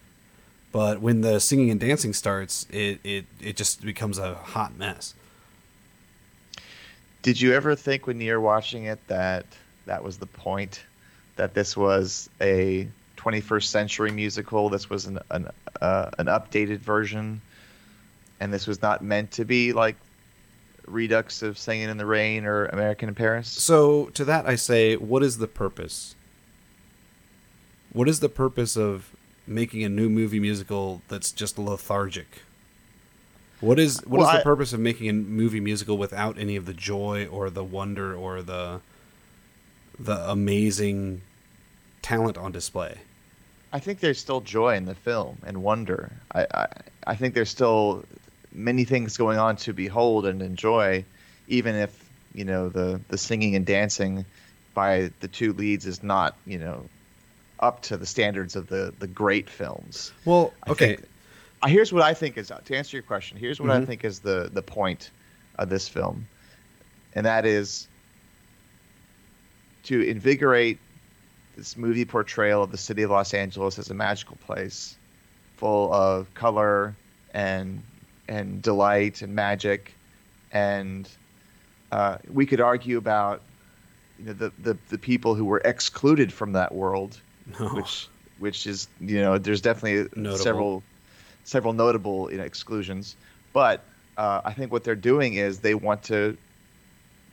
But 0.71 1.01
when 1.01 1.21
the 1.21 1.39
singing 1.39 1.69
and 1.69 1.79
dancing 1.79 2.13
starts, 2.13 2.65
it, 2.69 2.99
it, 3.03 3.25
it 3.41 3.55
just 3.57 3.81
becomes 3.81 4.17
a 4.17 4.35
hot 4.35 4.77
mess. 4.77 5.13
Did 7.21 7.39
you 7.39 7.53
ever 7.53 7.75
think 7.75 8.07
when 8.07 8.19
you 8.21 8.31
were 8.33 8.41
watching 8.41 8.85
it 8.85 8.99
that 9.07 9.45
that 9.85 10.03
was 10.03 10.17
the 10.17 10.25
point? 10.25 10.81
That 11.35 11.53
this 11.53 11.75
was 11.75 12.29
a 12.39 12.87
21st 13.17 13.63
century 13.63 14.11
musical? 14.11 14.69
This 14.69 14.89
was 14.89 15.05
an 15.05 15.19
an, 15.29 15.49
uh, 15.81 16.09
an 16.17 16.25
updated 16.27 16.79
version, 16.79 17.41
and 18.39 18.51
this 18.51 18.65
was 18.65 18.81
not 18.81 19.03
meant 19.03 19.31
to 19.31 19.45
be 19.45 19.73
like 19.73 19.97
redux 20.87 21.43
of 21.43 21.57
Singing 21.57 21.89
in 21.89 21.97
the 21.97 22.05
Rain 22.05 22.45
or 22.45 22.65
American 22.65 23.09
in 23.09 23.15
Paris. 23.15 23.47
So 23.47 24.05
to 24.07 24.25
that 24.25 24.47
I 24.47 24.55
say, 24.55 24.95
what 24.95 25.21
is 25.21 25.37
the 25.37 25.47
purpose? 25.47 26.15
What 27.93 28.07
is 28.07 28.19
the 28.19 28.29
purpose 28.29 28.77
of 28.77 29.11
making 29.47 29.83
a 29.83 29.89
new 29.89 30.09
movie 30.09 30.39
musical 30.39 31.01
that's 31.07 31.31
just 31.31 31.57
lethargic? 31.59 32.41
What 33.59 33.77
is 33.79 33.99
what 34.05 34.19
is 34.19 34.25
Well, 34.25 34.31
the 34.33 34.39
I- 34.39 34.43
purpose 34.43 34.73
of 34.73 34.79
making 34.79 35.09
a 35.09 35.13
movie 35.13 35.59
musical 35.59 35.97
without 35.97 36.37
any 36.37 36.55
of 36.55 36.65
the 36.65 36.73
joy 36.73 37.27
or 37.27 37.49
the 37.49 37.63
wonder 37.63 38.15
or 38.15 38.41
the 38.41 38.81
the 39.99 40.29
amazing 40.29 41.21
talent 42.01 42.37
on 42.37 42.51
display? 42.51 42.97
I 43.73 43.79
think 43.79 43.99
there's 43.99 44.19
still 44.19 44.41
joy 44.41 44.75
in 44.75 44.85
the 44.85 44.95
film 44.95 45.37
and 45.45 45.61
wonder. 45.63 46.11
I, 46.33 46.47
I 46.53 46.67
I 47.07 47.15
think 47.15 47.33
there's 47.35 47.49
still 47.49 48.03
many 48.51 48.83
things 48.83 49.15
going 49.15 49.37
on 49.37 49.55
to 49.57 49.73
behold 49.73 50.25
and 50.25 50.41
enjoy, 50.41 51.05
even 51.47 51.75
if 51.75 52.09
you 52.33 52.45
know 52.45 52.67
the 52.69 52.99
the 53.09 53.17
singing 53.17 53.55
and 53.55 53.65
dancing 53.65 54.25
by 54.73 55.11
the 55.19 55.27
two 55.27 55.53
leads 55.53 55.85
is 55.85 56.01
not 56.01 56.35
you 56.47 56.57
know 56.57 56.83
up 57.61 57.81
to 57.83 57.97
the 57.97 58.05
standards 58.05 58.55
of 58.55 58.67
the 58.67 58.93
the 58.99 59.07
great 59.07 59.49
films. 59.49 60.11
Well, 60.25 60.53
I 60.67 60.71
okay. 60.71 60.95
think- 60.95 61.07
uh, 61.63 61.67
here's 61.67 61.93
what 61.93 62.01
I 62.01 62.13
think 62.15 62.37
is 62.37 62.51
to 62.65 62.75
answer 62.75 62.97
your 62.97 63.03
question. 63.03 63.37
Here's 63.37 63.61
what 63.61 63.69
I 63.69 63.79
Mhm. 63.79 63.85
think 63.87 64.03
is 64.03 64.19
the 64.19 64.49
the 64.51 64.63
point 64.63 65.11
of 65.59 65.69
this 65.69 65.87
film, 65.87 66.25
and 67.13 67.25
that 67.25 67.45
is 67.45 67.87
to 69.83 70.01
invigorate 70.01 70.79
this 71.55 71.75
movie 71.77 72.05
portrayal 72.05 72.63
of 72.63 72.71
the 72.71 72.77
city 72.77 73.03
of 73.03 73.11
Los 73.11 73.33
Angeles 73.33 73.77
as 73.77 73.89
a 73.89 73.93
magical 73.93 74.37
place, 74.37 74.95
full 75.57 75.93
of 75.93 76.33
color 76.33 76.95
and 77.33 77.81
and 78.27 78.61
delight 78.61 79.21
and 79.21 79.35
magic, 79.35 79.93
and 80.51 81.09
uh, 81.91 82.17
we 82.31 82.45
could 82.45 82.61
argue 82.61 82.97
about 82.97 83.41
you 84.17 84.25
know 84.25 84.33
the, 84.33 84.51
the 84.63 84.77
the 84.89 84.97
people 84.97 85.35
who 85.35 85.45
were 85.45 85.61
excluded 85.63 86.31
from 86.33 86.53
that 86.53 86.73
world 86.73 87.19
No. 87.59 87.67
which 87.69 88.07
which 88.39 88.67
is 88.67 88.87
you 88.99 89.21
know 89.21 89.37
there's 89.37 89.61
definitely 89.61 90.09
Notable. 90.15 90.37
several 90.37 90.83
several 91.43 91.73
notable 91.73 92.31
you 92.31 92.37
know, 92.37 92.43
exclusions 92.43 93.15
but 93.53 93.83
uh, 94.17 94.41
I 94.43 94.53
think 94.53 94.71
what 94.71 94.83
they're 94.83 94.95
doing 94.95 95.33
is 95.35 95.59
they 95.59 95.73
want 95.75 96.03
to 96.03 96.37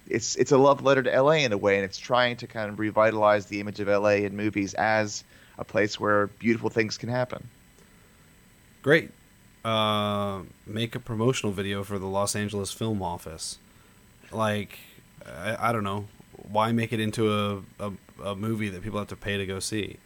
it's 0.09 0.37
it's 0.37 0.53
a 0.53 0.59
love 0.59 0.83
letter 0.83 1.03
to 1.03 1.23
LA 1.23 1.33
in 1.33 1.53
a 1.53 1.59
way 1.59 1.77
and 1.77 1.85
it's 1.85 1.99
trying 1.99 2.37
to 2.39 2.47
kind 2.47 2.71
of 2.71 2.79
revitalize 2.79 3.47
the 3.47 3.61
image 3.61 3.81
of 3.81 3.89
LA 3.89 4.25
in 4.27 4.37
movies 4.37 4.75
as 4.75 5.25
a 5.59 5.65
place 5.65 5.99
where 6.01 6.29
beautiful 6.29 6.71
things 6.71 6.97
can 6.99 7.09
happen 7.09 7.49
Great. 8.83 9.11
Uh, 9.65 10.43
make 10.67 10.95
a 10.95 11.01
promotional 11.01 11.53
video 11.53 11.83
for 11.83 11.99
the 11.99 12.07
Los 12.07 12.37
Angeles 12.37 12.73
Film 12.73 13.03
Office. 13.03 13.59
Like, 14.31 14.79
I, 15.27 15.69
I 15.69 15.73
don't 15.73 15.85
know. 15.85 16.07
Why 16.51 16.73
make 16.73 16.93
it 16.93 17.01
into 17.01 17.31
a, 17.33 17.63
a, 17.81 17.93
a 18.31 18.37
movie 18.37 18.69
that 18.69 18.83
people 18.83 18.99
have 18.99 19.09
to 19.09 19.17
pay 19.17 19.37
to 19.37 19.45
go 19.45 19.59
see? 19.59 19.97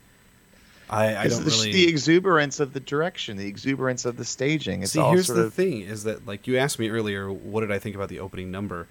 I, 0.92 1.22
I 1.22 1.28
don't 1.28 1.44
the, 1.44 1.50
really. 1.50 1.72
the 1.72 1.88
exuberance 1.88 2.60
of 2.60 2.74
the 2.74 2.80
direction 2.80 3.36
the 3.38 3.46
exuberance 3.46 4.04
of 4.04 4.16
the 4.16 4.24
staging 4.24 4.82
it's 4.82 4.92
See, 4.92 5.00
all 5.00 5.12
here's 5.12 5.26
sort 5.26 5.38
the 5.38 5.44
of 5.46 5.54
thing: 5.54 5.80
is 5.80 6.04
that 6.04 6.26
like 6.26 6.46
you 6.46 6.58
asked 6.58 6.78
me 6.78 6.90
earlier, 6.90 7.32
what 7.32 7.62
did 7.62 7.72
I 7.72 7.78
think 7.78 7.96
about 7.96 8.08
the 8.08 8.20
opening 8.20 8.50
number? 8.50 8.88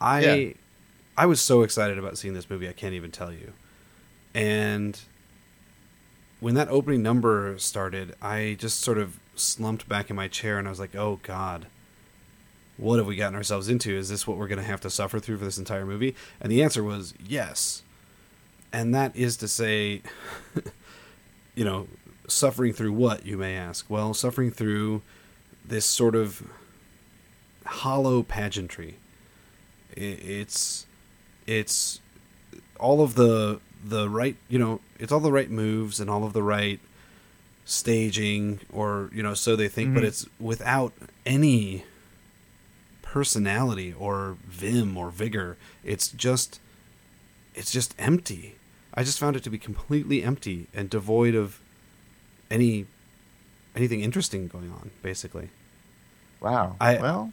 I 0.00 0.20
Yeah. 0.24 0.52
I 1.18 1.26
was 1.26 1.40
so 1.40 1.62
excited 1.62 1.98
about 1.98 2.16
seeing 2.16 2.34
this 2.34 2.48
movie, 2.48 2.68
I 2.68 2.72
can't 2.72 2.94
even 2.94 3.10
tell 3.10 3.32
you. 3.32 3.52
And 4.32 4.98
when 6.38 6.54
that 6.54 6.68
opening 6.68 7.02
number 7.02 7.58
started, 7.58 8.14
I 8.22 8.56
just 8.58 8.80
sort 8.80 8.96
of 8.96 9.18
slumped 9.34 9.88
back 9.88 10.08
in 10.08 10.16
my 10.16 10.28
chair 10.28 10.58
and 10.58 10.68
I 10.68 10.70
was 10.70 10.80
like, 10.80 10.94
"Oh 10.94 11.18
God, 11.22 11.66
what 12.76 12.96
have 12.98 13.06
we 13.06 13.16
gotten 13.16 13.34
ourselves 13.34 13.68
into? 13.68 13.94
Is 13.96 14.08
this 14.08 14.26
what 14.26 14.38
we're 14.38 14.48
going 14.48 14.60
to 14.60 14.64
have 14.64 14.80
to 14.82 14.90
suffer 14.90 15.18
through 15.18 15.38
for 15.38 15.44
this 15.44 15.58
entire 15.58 15.84
movie?" 15.84 16.14
And 16.40 16.50
the 16.50 16.62
answer 16.62 16.84
was 16.84 17.12
yes. 17.22 17.82
And 18.72 18.94
that 18.94 19.14
is 19.16 19.36
to 19.38 19.48
say, 19.48 20.02
you 21.60 21.66
know, 21.66 21.86
suffering 22.26 22.72
through 22.72 22.94
what, 22.94 23.26
you 23.26 23.36
may 23.36 23.54
ask? 23.54 23.84
Well, 23.90 24.14
suffering 24.14 24.50
through 24.50 25.02
this 25.62 25.84
sort 25.84 26.14
of 26.16 26.42
hollow 27.66 28.22
pageantry. 28.22 28.94
It's 29.94 30.86
it's 31.46 32.00
all 32.78 33.02
of 33.02 33.14
the 33.14 33.60
the 33.84 34.08
right, 34.08 34.36
you 34.48 34.58
know, 34.58 34.80
it's 34.98 35.12
all 35.12 35.20
the 35.20 35.30
right 35.32 35.50
moves 35.50 36.00
and 36.00 36.08
all 36.08 36.24
of 36.24 36.32
the 36.32 36.42
right 36.42 36.80
staging 37.66 38.60
or, 38.72 39.10
you 39.12 39.22
know, 39.22 39.34
so 39.34 39.54
they 39.54 39.68
think, 39.68 39.92
but 39.92 40.02
Mhm. 40.02 40.06
it's 40.06 40.26
without 40.38 40.94
any 41.26 41.84
personality 43.02 43.92
or 43.98 44.38
vim 44.48 44.96
or 44.96 45.10
vigor. 45.10 45.58
It's 45.84 46.08
just 46.08 46.58
it's 47.54 47.70
just 47.70 47.94
empty. 47.98 48.54
I 48.94 49.04
just 49.04 49.18
found 49.18 49.36
it 49.36 49.42
to 49.44 49.50
be 49.50 49.58
completely 49.58 50.22
empty 50.22 50.66
and 50.74 50.90
devoid 50.90 51.34
of 51.34 51.60
any 52.50 52.86
anything 53.76 54.00
interesting 54.00 54.48
going 54.48 54.70
on 54.70 54.90
basically. 55.02 55.48
wow 56.40 56.76
I- 56.80 56.98
well 56.98 57.32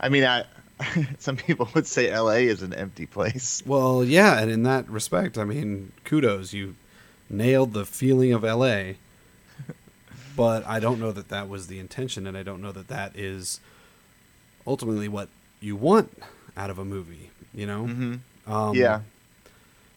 I 0.00 0.08
mean 0.08 0.24
I 0.24 0.44
some 1.18 1.36
people 1.36 1.68
would 1.74 1.86
say 1.86 2.12
LA 2.16 2.42
is 2.50 2.62
an 2.62 2.72
empty 2.74 3.06
place 3.06 3.62
Well, 3.66 4.02
yeah, 4.04 4.40
and 4.40 4.50
in 4.50 4.62
that 4.64 4.88
respect, 4.88 5.38
I 5.38 5.44
mean, 5.44 5.92
kudos, 6.04 6.52
you 6.52 6.74
nailed 7.30 7.72
the 7.72 7.84
feeling 7.84 8.32
of 8.32 8.42
LA. 8.42 8.94
but 10.36 10.66
I 10.66 10.80
don't 10.80 10.98
know 10.98 11.12
that 11.12 11.28
that 11.28 11.48
was 11.48 11.66
the 11.68 11.78
intention 11.78 12.26
and 12.26 12.36
I 12.36 12.42
don't 12.42 12.60
know 12.62 12.72
that 12.72 12.88
that 12.88 13.16
is 13.16 13.60
ultimately 14.66 15.06
what 15.08 15.28
you 15.60 15.76
want 15.76 16.18
out 16.56 16.70
of 16.70 16.78
a 16.78 16.84
movie, 16.84 17.30
you 17.54 17.66
know? 17.66 17.84
hmm 17.86 18.14
Um, 18.46 18.74
yeah 18.74 19.00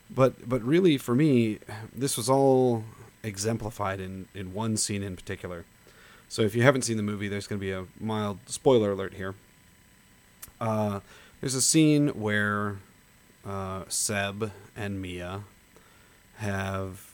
But 0.10 0.48
but 0.48 0.62
really, 0.64 0.98
for 0.98 1.16
me, 1.16 1.60
this 1.96 2.18
was 2.18 2.30
all 2.30 2.84
exemplified 3.24 4.00
in 4.00 4.28
in 4.34 4.54
one 4.54 4.78
scene 4.78 5.04
in 5.04 5.16
particular. 5.16 5.66
So 6.28 6.42
if 6.42 6.56
you 6.56 6.64
haven't 6.64 6.84
seen 6.84 6.98
the 6.98 7.04
movie, 7.04 7.28
there's 7.28 7.48
going 7.48 7.60
to 7.60 7.66
be 7.66 7.72
a 7.72 7.86
mild 8.00 8.40
spoiler 8.48 8.92
alert 8.92 9.14
here. 9.14 9.36
Uh, 10.60 11.00
there's 11.40 11.56
a 11.56 11.62
scene 11.62 12.10
where 12.10 12.78
uh, 13.46 13.84
Seb 13.88 14.52
and 14.76 15.02
Mia 15.02 15.44
have 16.38 17.12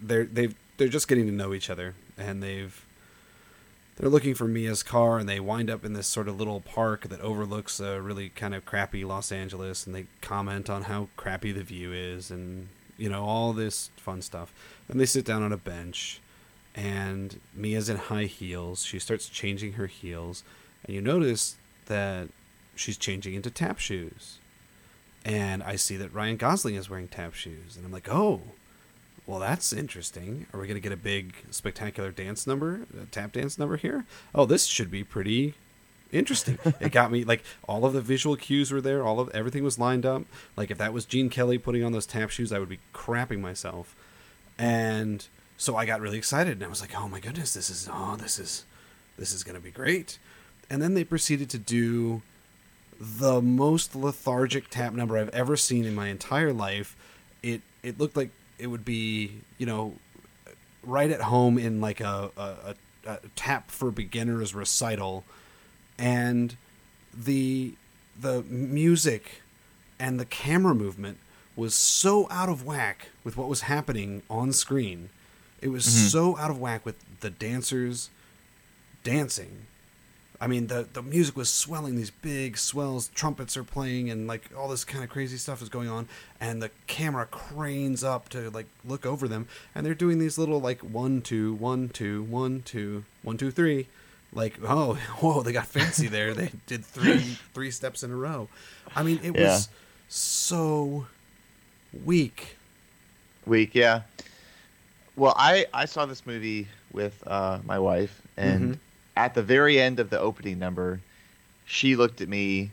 they're 0.00 0.24
they've 0.24 0.54
they're 0.76 0.88
just 0.88 1.08
getting 1.08 1.26
to 1.26 1.32
know 1.32 1.52
each 1.54 1.70
other, 1.70 1.94
and 2.16 2.42
they've 2.42 2.84
they're 4.00 4.08
looking 4.08 4.34
for 4.34 4.48
Mia's 4.48 4.82
car, 4.82 5.18
and 5.18 5.28
they 5.28 5.40
wind 5.40 5.68
up 5.68 5.84
in 5.84 5.92
this 5.92 6.06
sort 6.06 6.26
of 6.26 6.38
little 6.38 6.62
park 6.62 7.10
that 7.10 7.20
overlooks 7.20 7.78
a 7.80 8.00
really 8.00 8.30
kind 8.30 8.54
of 8.54 8.64
crappy 8.64 9.04
Los 9.04 9.30
Angeles, 9.30 9.86
and 9.86 9.94
they 9.94 10.06
comment 10.22 10.70
on 10.70 10.84
how 10.84 11.08
crappy 11.18 11.52
the 11.52 11.62
view 11.62 11.92
is, 11.92 12.30
and 12.30 12.68
you 12.96 13.10
know 13.10 13.22
all 13.22 13.52
this 13.52 13.90
fun 13.96 14.22
stuff. 14.22 14.54
And 14.88 14.98
they 14.98 15.04
sit 15.04 15.26
down 15.26 15.42
on 15.42 15.52
a 15.52 15.58
bench, 15.58 16.22
and 16.74 17.40
Mia's 17.54 17.90
in 17.90 17.98
high 17.98 18.24
heels. 18.24 18.84
She 18.84 18.98
starts 18.98 19.28
changing 19.28 19.74
her 19.74 19.86
heels, 19.86 20.44
and 20.86 20.94
you 20.94 21.02
notice 21.02 21.56
that 21.84 22.28
she's 22.74 22.96
changing 22.96 23.34
into 23.34 23.50
tap 23.50 23.78
shoes. 23.78 24.38
And 25.26 25.62
I 25.62 25.76
see 25.76 25.98
that 25.98 26.14
Ryan 26.14 26.38
Gosling 26.38 26.76
is 26.76 26.88
wearing 26.88 27.08
tap 27.08 27.34
shoes, 27.34 27.76
and 27.76 27.84
I'm 27.84 27.92
like, 27.92 28.08
oh, 28.08 28.40
well, 29.30 29.38
that's 29.38 29.72
interesting. 29.72 30.46
Are 30.52 30.58
we 30.58 30.66
going 30.66 30.74
to 30.74 30.80
get 30.80 30.90
a 30.90 30.96
big, 30.96 31.34
spectacular 31.52 32.10
dance 32.10 32.48
number, 32.48 32.80
a 33.00 33.06
tap 33.06 33.30
dance 33.30 33.60
number 33.60 33.76
here? 33.76 34.04
Oh, 34.34 34.44
this 34.44 34.64
should 34.64 34.90
be 34.90 35.04
pretty 35.04 35.54
interesting. 36.10 36.58
it 36.80 36.90
got 36.90 37.12
me 37.12 37.22
like 37.22 37.44
all 37.68 37.84
of 37.84 37.92
the 37.92 38.00
visual 38.00 38.34
cues 38.34 38.72
were 38.72 38.80
there. 38.80 39.04
All 39.04 39.20
of 39.20 39.28
everything 39.28 39.62
was 39.62 39.78
lined 39.78 40.04
up. 40.04 40.24
Like 40.56 40.72
if 40.72 40.78
that 40.78 40.92
was 40.92 41.04
Gene 41.04 41.30
Kelly 41.30 41.58
putting 41.58 41.84
on 41.84 41.92
those 41.92 42.06
tap 42.06 42.30
shoes, 42.30 42.52
I 42.52 42.58
would 42.58 42.68
be 42.68 42.80
crapping 42.92 43.40
myself. 43.40 43.94
And 44.58 45.24
so 45.56 45.76
I 45.76 45.86
got 45.86 46.00
really 46.00 46.18
excited, 46.18 46.54
and 46.54 46.64
I 46.64 46.68
was 46.68 46.80
like, 46.80 46.98
oh 46.98 47.06
my 47.06 47.20
goodness, 47.20 47.54
this 47.54 47.70
is 47.70 47.88
oh 47.90 48.16
this 48.16 48.40
is 48.40 48.64
this 49.16 49.32
is 49.32 49.44
going 49.44 49.54
to 49.54 49.62
be 49.62 49.70
great. 49.70 50.18
And 50.68 50.82
then 50.82 50.94
they 50.94 51.04
proceeded 51.04 51.48
to 51.50 51.58
do 51.58 52.22
the 53.00 53.40
most 53.40 53.94
lethargic 53.94 54.70
tap 54.70 54.92
number 54.92 55.16
I've 55.16 55.28
ever 55.28 55.56
seen 55.56 55.84
in 55.84 55.94
my 55.94 56.08
entire 56.08 56.52
life. 56.52 56.96
It 57.44 57.62
it 57.84 58.00
looked 58.00 58.16
like 58.16 58.30
it 58.60 58.66
would 58.68 58.84
be 58.84 59.40
you 59.58 59.66
know 59.66 59.94
right 60.82 61.10
at 61.10 61.22
home 61.22 61.58
in 61.58 61.80
like 61.80 62.00
a, 62.00 62.30
a, 62.36 62.74
a, 63.06 63.18
tap 63.36 63.70
for 63.70 63.90
beginners 63.90 64.54
recital, 64.54 65.24
and 65.98 66.56
the 67.12 67.74
the 68.18 68.42
music 68.42 69.42
and 69.98 70.20
the 70.20 70.24
camera 70.24 70.74
movement 70.74 71.18
was 71.56 71.74
so 71.74 72.28
out 72.30 72.48
of 72.48 72.64
whack 72.64 73.08
with 73.24 73.36
what 73.36 73.48
was 73.48 73.62
happening 73.62 74.22
on 74.30 74.52
screen. 74.52 75.10
It 75.60 75.68
was 75.68 75.84
mm-hmm. 75.84 76.06
so 76.08 76.36
out 76.38 76.50
of 76.50 76.58
whack 76.58 76.86
with 76.86 76.96
the 77.20 77.30
dancers 77.30 78.10
dancing 79.02 79.66
I 80.42 80.46
mean, 80.46 80.68
the 80.68 80.86
the 80.90 81.02
music 81.02 81.36
was 81.36 81.52
swelling. 81.52 81.96
These 81.96 82.10
big 82.10 82.56
swells, 82.56 83.08
trumpets 83.14 83.56
are 83.58 83.64
playing, 83.64 84.08
and 84.10 84.26
like 84.26 84.50
all 84.56 84.68
this 84.68 84.84
kind 84.84 85.04
of 85.04 85.10
crazy 85.10 85.36
stuff 85.36 85.60
is 85.60 85.68
going 85.68 85.88
on. 85.88 86.08
And 86.40 86.62
the 86.62 86.70
camera 86.86 87.26
cranes 87.26 88.02
up 88.02 88.30
to 88.30 88.48
like 88.50 88.66
look 88.84 89.04
over 89.04 89.28
them, 89.28 89.48
and 89.74 89.84
they're 89.84 89.94
doing 89.94 90.18
these 90.18 90.38
little 90.38 90.58
like 90.58 90.80
one 90.80 91.20
two 91.20 91.52
one 91.54 91.90
two 91.90 92.22
one 92.22 92.62
two 92.62 93.04
one 93.22 93.36
two 93.36 93.50
three, 93.50 93.88
like 94.32 94.54
oh 94.66 94.94
whoa 95.20 95.42
they 95.42 95.52
got 95.52 95.66
fancy 95.66 96.08
there. 96.08 96.32
they 96.32 96.50
did 96.66 96.86
three 96.86 97.36
three 97.52 97.70
steps 97.70 98.02
in 98.02 98.10
a 98.10 98.16
row. 98.16 98.48
I 98.96 99.02
mean, 99.02 99.20
it 99.22 99.34
Yeah. 99.36 99.42
was 99.52 99.68
so 100.08 101.06
weak. 102.04 102.56
Weak, 103.46 103.74
yeah. 103.74 104.02
Well, 105.16 105.34
I 105.36 105.66
I 105.74 105.84
saw 105.84 106.06
this 106.06 106.24
movie 106.26 106.66
with 106.92 107.22
uh, 107.26 107.58
my 107.64 107.78
wife, 107.78 108.22
and 108.38 108.76
Mhm. 108.76 108.78
At 109.16 109.34
the 109.34 109.42
very 109.42 109.80
end 109.80 110.00
of 110.00 110.10
the 110.10 110.18
opening 110.18 110.58
number, 110.58 111.00
she 111.66 111.96
looked 111.96 112.20
at 112.20 112.28
me, 112.28 112.70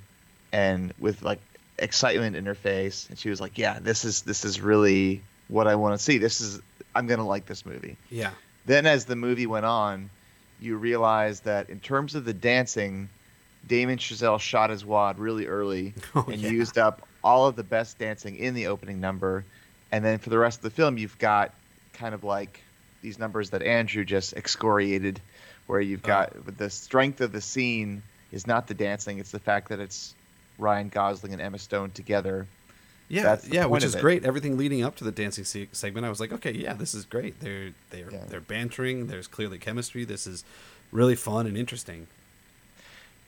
and 0.52 0.94
with 1.00 1.22
like 1.22 1.40
excitement 1.80 2.36
in 2.36 2.46
her 2.46 2.56
face, 2.56 3.08
and 3.10 3.18
she 3.20 3.30
was 3.30 3.42
like, 3.42 3.58
"Yeah, 3.58 3.80
this 3.80 4.06
is 4.06 4.22
this 4.24 4.46
is 4.46 4.62
really 4.62 5.22
what 5.48 5.68
I 5.68 5.76
want 5.76 5.98
to 5.98 6.04
see. 6.04 6.18
This 6.18 6.42
is 6.42 6.62
I'm 6.96 7.08
gonna 7.08 7.28
like 7.28 7.46
this 7.46 7.66
movie." 7.66 7.98
Yeah. 8.10 8.32
Then, 8.66 8.86
as 8.86 9.06
the 9.06 9.16
movie 9.16 9.48
went 9.48 9.66
on, 9.66 10.10
you 10.60 10.76
realize 10.78 11.42
that 11.42 11.70
in 11.70 11.80
terms 11.80 12.16
of 12.16 12.26
the 12.26 12.34
dancing, 12.34 13.10
Damien 13.68 13.98
Chazelle 14.00 14.40
shot 14.40 14.70
his 14.70 14.84
wad 14.86 15.20
really 15.20 15.48
early 15.48 15.94
Oh, 16.16 16.26
and 16.28 16.38
yeah. 16.42 16.50
used 16.50 16.78
up 16.78 17.08
all 17.24 17.48
of 17.48 17.56
the 17.56 17.64
best 17.64 17.98
dancing 17.98 18.36
in 18.38 18.54
the 18.54 18.68
opening 18.68 19.00
number. 19.00 19.44
And 19.92 20.04
then 20.04 20.18
for 20.20 20.30
the 20.30 20.38
rest 20.38 20.60
of 20.60 20.64
the 20.64 20.70
film, 20.70 20.98
you've 20.98 21.18
got 21.18 21.54
kind 21.94 22.14
of 22.14 22.24
like 22.24 22.62
these 23.02 23.18
numbers 23.20 23.52
that 23.52 23.62
Andrew 23.62 24.04
just 24.04 24.34
excoriated, 24.34 25.22
where 25.68 25.80
you've 25.82 26.04
Uh. 26.04 26.08
got 26.08 26.58
the 26.58 26.70
strength 26.70 27.22
of 27.22 27.32
the 27.32 27.42
scene 27.42 28.02
is 28.32 28.46
not 28.48 28.68
the 28.68 28.74
dancing, 28.74 29.20
it's 29.20 29.32
the 29.32 29.40
fact 29.40 29.70
that 29.70 29.80
it's 29.80 30.16
Ryan 30.58 30.90
Gosling 30.90 31.34
and 31.34 31.42
Emma 31.42 31.60
Stone 31.60 31.92
together. 31.92 32.48
Yeah, 33.10 33.38
yeah, 33.50 33.66
which 33.68 33.86
is 33.86 33.96
great. 33.96 34.26
Everything 34.26 34.58
leading 34.58 34.84
up 34.84 34.98
to 34.98 35.06
the 35.06 35.14
dancing 35.14 35.46
se- 35.46 35.70
segment, 35.72 36.06
I 36.06 36.10
was 36.10 36.20
like, 36.20 36.34
okay, 36.34 36.52
yeah, 36.52 36.74
this 36.74 36.94
is 36.94 37.06
great. 37.06 37.40
They're 37.40 37.72
they're 37.90 38.12
Yeah. 38.12 38.26
they're 38.28 38.42
bantering. 38.42 39.08
There's 39.08 39.28
clearly 39.28 39.58
chemistry. 39.60 40.04
This 40.04 40.28
is 40.28 40.44
really 40.92 41.16
fun 41.16 41.48
and 41.48 41.58
interesting. 41.58 42.08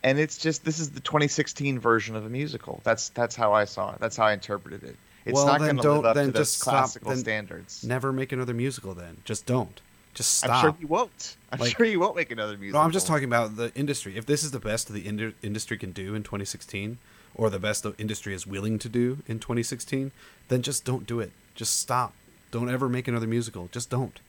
and 0.03 0.17
it's 0.17 0.37
just 0.37 0.63
this 0.65 0.79
is 0.79 0.91
the 0.91 0.99
2016 1.01 1.77
version 1.79 2.15
of 2.15 2.25
a 2.25 2.29
musical. 2.29 2.81
That's 2.83 3.09
that's 3.09 3.35
how 3.35 3.53
I 3.53 3.65
saw 3.65 3.93
it. 3.93 3.99
That's 3.99 4.15
how 4.17 4.25
I 4.25 4.33
interpreted 4.33 4.83
it. 4.83 4.95
It's 5.25 5.33
Well, 5.35 5.45
not 5.45 5.59
going 5.59 5.75
to 5.77 5.91
live 5.93 6.05
up 6.05 6.15
to 6.15 6.25
just 6.31 6.33
those 6.33 6.63
classical 6.63 7.09
Then 7.09 7.19
standards. 7.19 7.83
Never 7.83 8.11
make 8.13 8.31
another 8.31 8.53
musical. 8.53 8.93
Then 8.93 9.17
just 9.25 9.45
don't. 9.45 9.79
Just 10.19 10.39
stop. 10.39 10.51
I'm 10.51 10.61
sure 10.61 10.75
he 10.77 10.83
won't. 10.83 11.37
I'm 11.49 11.59
Like- 11.59 11.77
sure 11.77 11.85
he 11.85 11.95
won't 11.95 12.17
make 12.17 12.29
another 12.29 12.57
musical. 12.57 12.77
No, 12.81 12.83
I'm 12.83 12.91
just 12.91 13.07
talking 13.07 13.23
about 13.23 13.55
the 13.55 13.71
industry. 13.73 14.17
If 14.17 14.25
this 14.25 14.43
is 14.43 14.51
the 14.51 14.59
best 14.59 14.91
the 14.91 15.01
indu- 15.01 15.33
industry 15.41 15.77
can 15.77 15.93
do 15.93 16.13
in 16.13 16.23
2016, 16.23 16.97
or 17.35 17.49
the 17.49 17.57
best 17.57 17.83
the 17.83 17.93
industry 17.97 18.33
is 18.33 18.45
willing 18.45 18.77
to 18.79 18.89
do 18.89 19.19
in 19.27 19.39
2016, 19.39 20.11
then 20.49 20.61
just 20.61 20.83
don't 20.83 21.07
do 21.07 21.21
it. 21.21 21.31
Just 21.55 21.77
stop. 21.77 22.13
Don't 22.51 22.69
ever 22.69 22.89
make 22.89 23.07
another 23.07 23.27
musical. 23.27 23.69
Just 23.71 23.89
don't. 23.89 24.19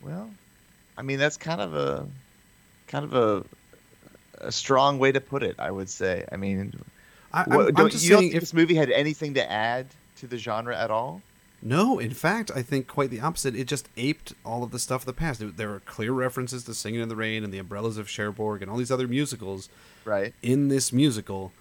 Well, 0.00 0.30
I 0.96 1.02
mean 1.02 1.18
that's 1.18 1.36
kind 1.36 1.60
of 1.60 1.74
a 1.74 2.06
kind 2.86 3.04
of 3.04 3.12
a 3.12 3.44
a 4.38 4.50
strong 4.50 4.98
way 4.98 5.12
to 5.12 5.20
put 5.20 5.42
it. 5.42 5.56
I 5.58 5.70
would 5.70 5.90
say. 5.90 6.24
I 6.32 6.36
mean, 6.36 6.82
I, 7.30 7.42
I'm 7.42 7.90
just 7.90 8.06
saying 8.06 8.32
if 8.32 8.40
this 8.40 8.54
movie 8.54 8.74
had 8.74 8.90
anything 8.90 9.34
to 9.34 9.52
add 9.52 9.88
to 10.16 10.26
the 10.26 10.38
genre 10.38 10.74
at 10.74 10.90
all? 10.90 11.20
No, 11.62 11.98
in 11.98 12.14
fact, 12.14 12.50
I 12.54 12.62
think 12.62 12.86
quite 12.86 13.10
the 13.10 13.20
opposite. 13.20 13.54
It 13.54 13.66
just 13.66 13.88
aped 13.96 14.32
all 14.44 14.62
of 14.62 14.70
the 14.70 14.78
stuff 14.78 15.02
of 15.02 15.06
the 15.06 15.12
past. 15.12 15.42
There- 15.56 15.68
were 15.68 15.80
clear 15.80 16.12
references 16.12 16.64
to 16.64 16.74
Singing 16.74 17.00
in 17.00 17.08
the 17.10 17.16
Rain 17.16 17.44
and 17.44 17.52
The 17.52 17.58
Umbrellas 17.58 17.98
of 17.98 18.08
Cherbourg 18.08 18.62
and 18.62 18.70
all 18.70 18.78
these 18.78 18.90
other 18.90 19.06
musicals 19.06 19.68
Right. 20.04 20.32
in 20.42 20.68
this 20.68 20.90
musical. 20.92 21.52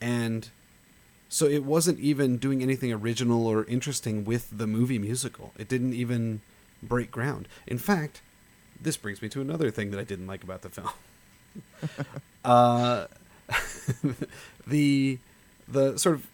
And 0.00 0.48
so 1.28 1.46
it 1.46 1.62
wasn't 1.64 2.00
even 2.00 2.36
doing 2.36 2.62
anything 2.62 2.92
original 2.92 3.46
or 3.46 3.64
interesting 3.66 4.24
with 4.24 4.48
the 4.50 4.66
movie 4.66 4.98
musical. 4.98 5.52
It 5.56 5.68
didn't 5.68 5.94
even 5.94 6.40
break 6.82 7.12
ground. 7.12 7.46
In 7.66 7.78
fact, 7.78 8.22
this 8.80 8.96
brings 8.96 9.22
me 9.22 9.28
to 9.30 9.40
another 9.40 9.70
thing 9.70 9.92
that 9.92 10.00
I 10.00 10.04
didn't 10.04 10.26
like 10.26 10.42
about 10.42 10.62
the 10.62 10.68
film. 10.68 10.90
uh, 12.44 13.06
the 14.66 15.18
the 15.68 15.96
sort 15.98 16.16
of 16.16 16.26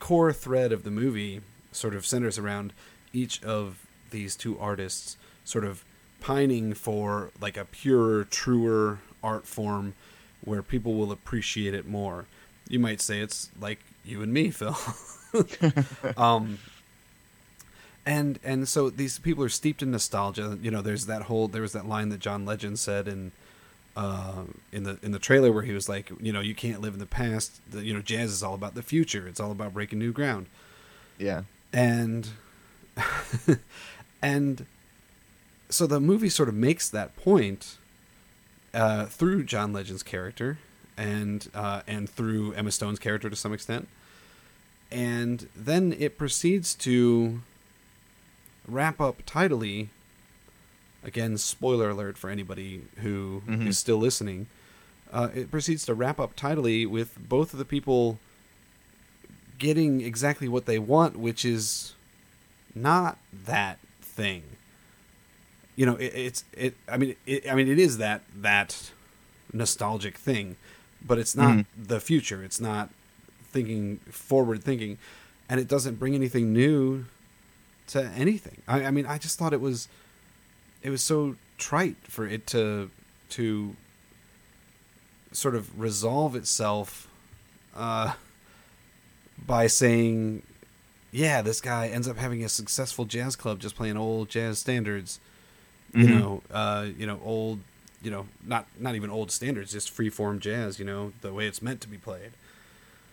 core 0.00 0.32
thread 0.32 0.72
of 0.72 0.82
the 0.82 0.90
movie 0.90 1.40
sort 1.74 1.94
of 1.94 2.06
centers 2.06 2.38
around 2.38 2.72
each 3.12 3.42
of 3.42 3.86
these 4.10 4.36
two 4.36 4.58
artists 4.58 5.16
sort 5.44 5.64
of 5.64 5.84
pining 6.20 6.72
for 6.74 7.30
like 7.40 7.56
a 7.56 7.64
purer, 7.64 8.24
truer 8.24 9.00
art 9.22 9.46
form 9.46 9.94
where 10.44 10.62
people 10.62 10.94
will 10.94 11.12
appreciate 11.12 11.74
it 11.74 11.86
more. 11.86 12.26
You 12.68 12.78
might 12.78 13.00
say 13.00 13.20
it's 13.20 13.50
like 13.60 13.80
you 14.04 14.22
and 14.22 14.32
me, 14.32 14.50
Phil. 14.50 14.76
um, 16.16 16.58
and 18.06 18.38
and 18.44 18.68
so 18.68 18.90
these 18.90 19.18
people 19.18 19.42
are 19.44 19.48
steeped 19.48 19.82
in 19.82 19.90
nostalgia. 19.90 20.58
You 20.60 20.70
know, 20.70 20.82
there's 20.82 21.06
that 21.06 21.22
whole 21.22 21.48
there 21.48 21.62
was 21.62 21.72
that 21.72 21.86
line 21.86 22.10
that 22.10 22.20
John 22.20 22.44
Legend 22.44 22.78
said 22.78 23.08
in 23.08 23.32
uh, 23.96 24.44
in 24.72 24.82
the 24.84 24.98
in 25.02 25.12
the 25.12 25.18
trailer 25.18 25.52
where 25.52 25.62
he 25.62 25.72
was 25.72 25.88
like, 25.88 26.10
you 26.20 26.32
know, 26.32 26.40
you 26.40 26.54
can't 26.54 26.80
live 26.80 26.94
in 26.94 27.00
the 27.00 27.06
past. 27.06 27.60
The, 27.70 27.84
you 27.84 27.94
know, 27.94 28.00
jazz 28.00 28.30
is 28.30 28.42
all 28.42 28.54
about 28.54 28.74
the 28.74 28.82
future. 28.82 29.26
It's 29.26 29.40
all 29.40 29.52
about 29.52 29.72
breaking 29.74 29.98
new 29.98 30.12
ground. 30.12 30.46
Yeah. 31.18 31.42
And 31.74 32.28
and 34.22 34.66
so 35.68 35.86
the 35.86 36.00
movie 36.00 36.28
sort 36.28 36.48
of 36.48 36.54
makes 36.54 36.88
that 36.88 37.16
point 37.16 37.76
uh, 38.72 39.06
through 39.06 39.44
John 39.44 39.72
Legend's 39.72 40.02
character 40.02 40.58
and 40.96 41.48
uh, 41.54 41.82
and 41.86 42.08
through 42.08 42.52
Emma 42.52 42.70
Stone's 42.70 42.98
character 43.00 43.28
to 43.28 43.36
some 43.36 43.52
extent, 43.52 43.88
and 44.90 45.48
then 45.56 45.94
it 45.98 46.16
proceeds 46.16 46.74
to 46.76 47.40
wrap 48.68 49.00
up 49.00 49.22
tidily. 49.26 49.88
Again, 51.02 51.36
spoiler 51.36 51.90
alert 51.90 52.16
for 52.16 52.30
anybody 52.30 52.82
who 53.00 53.42
is 53.46 53.58
Mhm. 53.58 53.74
still 53.74 53.98
listening. 53.98 54.46
Uh, 55.12 55.28
it 55.34 55.50
proceeds 55.50 55.84
to 55.84 55.92
wrap 55.94 56.18
up 56.18 56.34
tidily 56.34 56.86
with 56.86 57.18
both 57.28 57.52
of 57.52 57.58
the 57.58 57.64
people 57.66 58.18
getting 59.58 60.00
exactly 60.00 60.48
what 60.48 60.66
they 60.66 60.78
want, 60.78 61.16
which 61.18 61.44
is 61.44 61.94
not 62.74 63.18
that 63.46 63.78
thing. 64.02 64.42
You 65.76 65.86
know, 65.86 65.96
it, 65.96 66.12
it's 66.14 66.44
it. 66.52 66.74
I 66.88 66.96
mean, 66.96 67.16
it, 67.26 67.50
I 67.50 67.54
mean, 67.54 67.68
it 67.68 67.78
is 67.78 67.98
that 67.98 68.22
that 68.36 68.90
nostalgic 69.52 70.16
thing, 70.18 70.56
but 71.04 71.18
it's 71.18 71.34
not 71.36 71.56
Mhm. 71.58 71.66
the 71.76 72.00
future. 72.00 72.42
It's 72.42 72.60
not 72.60 72.90
thinking 73.52 73.98
forward 74.10 74.62
thinking, 74.64 74.98
and 75.48 75.60
it 75.60 75.68
doesn't 75.68 75.96
bring 75.98 76.14
anything 76.14 76.52
new 76.52 77.06
to 77.88 78.04
anything. 78.16 78.62
I, 78.66 78.84
I 78.86 78.90
mean, 78.90 79.06
I 79.06 79.18
just 79.18 79.38
thought 79.38 79.52
it 79.52 79.60
was 79.60 79.88
it 80.82 80.90
was 80.90 81.02
so 81.02 81.36
trite 81.58 81.96
for 82.08 82.26
it 82.26 82.46
to 82.48 82.90
to 83.30 83.74
sort 85.32 85.54
of 85.56 85.78
resolve 85.80 86.36
itself 86.36 87.08
uh, 87.74 88.12
by 89.38 89.66
saying, 89.66 90.42
"Yeah, 91.12 91.42
this 91.42 91.60
guy 91.60 91.88
ends 91.88 92.08
up 92.08 92.16
having 92.16 92.44
a 92.44 92.48
successful 92.48 93.04
jazz 93.04 93.36
club 93.36 93.60
just 93.60 93.76
playing 93.76 93.96
old 93.96 94.28
jazz 94.28 94.58
standards." 94.58 95.20
You 95.92 96.06
Mhm. 96.08 96.18
know, 96.20 96.42
uh, 96.50 96.86
you 96.98 97.06
know, 97.06 97.20
old, 97.24 97.60
you 98.02 98.10
know, 98.10 98.26
not 98.44 98.66
not 98.78 98.94
even 98.96 99.10
old 99.10 99.30
standards, 99.30 99.72
just 99.72 99.90
free 99.90 100.10
form 100.10 100.40
jazz. 100.40 100.78
You 100.78 100.84
know, 100.84 101.12
the 101.20 101.32
way 101.32 101.46
it's 101.46 101.62
meant 101.62 101.80
to 101.82 101.88
be 101.88 101.98
played 101.98 102.32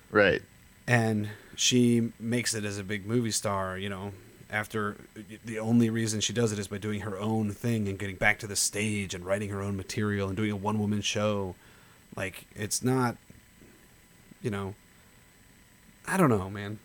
Right. 0.09 0.41
and 0.87 1.29
she 1.55 2.11
makes 2.19 2.53
it 2.55 2.65
as 2.65 2.77
a 2.79 2.83
big 2.83 3.05
movie 3.05 3.29
star 3.31 3.77
you 3.77 3.87
know 3.87 4.11
after 4.49 4.97
the 5.45 5.59
only 5.59 5.89
reason 5.89 6.19
she 6.19 6.33
does 6.33 6.51
it 6.51 6.57
is 6.59 6.67
by 6.67 6.77
doing 6.77 7.01
her 7.01 7.17
own 7.19 7.51
thing 7.53 7.87
and 7.87 7.99
getting 7.99 8.15
back 8.15 8.39
to 8.39 8.47
the 8.47 8.55
stage 8.55 9.13
and 9.13 9.23
writing 9.25 9.49
her 9.49 9.61
own 9.61 9.77
material 9.77 10.27
and 10.27 10.35
doing 10.35 10.49
a 10.51 10.55
one 10.55 10.79
woman 10.79 10.99
show 11.01 11.55
like 12.15 12.45
it's 12.55 12.83
not 12.83 13.15
you 14.41 14.49
know 14.49 14.73
i 16.07 16.17
don't 16.17 16.29
know 16.29 16.49
man 16.49 16.77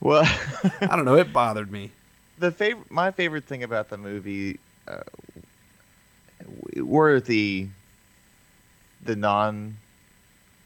Well, 0.00 0.24
i 0.82 0.94
don't 0.94 1.04
know 1.04 1.16
it 1.16 1.32
bothered 1.32 1.70
me 1.70 1.90
the 2.38 2.50
favorite, 2.50 2.90
my 2.90 3.10
favorite 3.10 3.44
thing 3.44 3.62
about 3.62 3.88
the 3.88 3.96
movie 3.96 4.58
uh, 4.86 5.00
were 6.76 7.20
the 7.20 7.66
the 9.04 9.16
non 9.16 9.76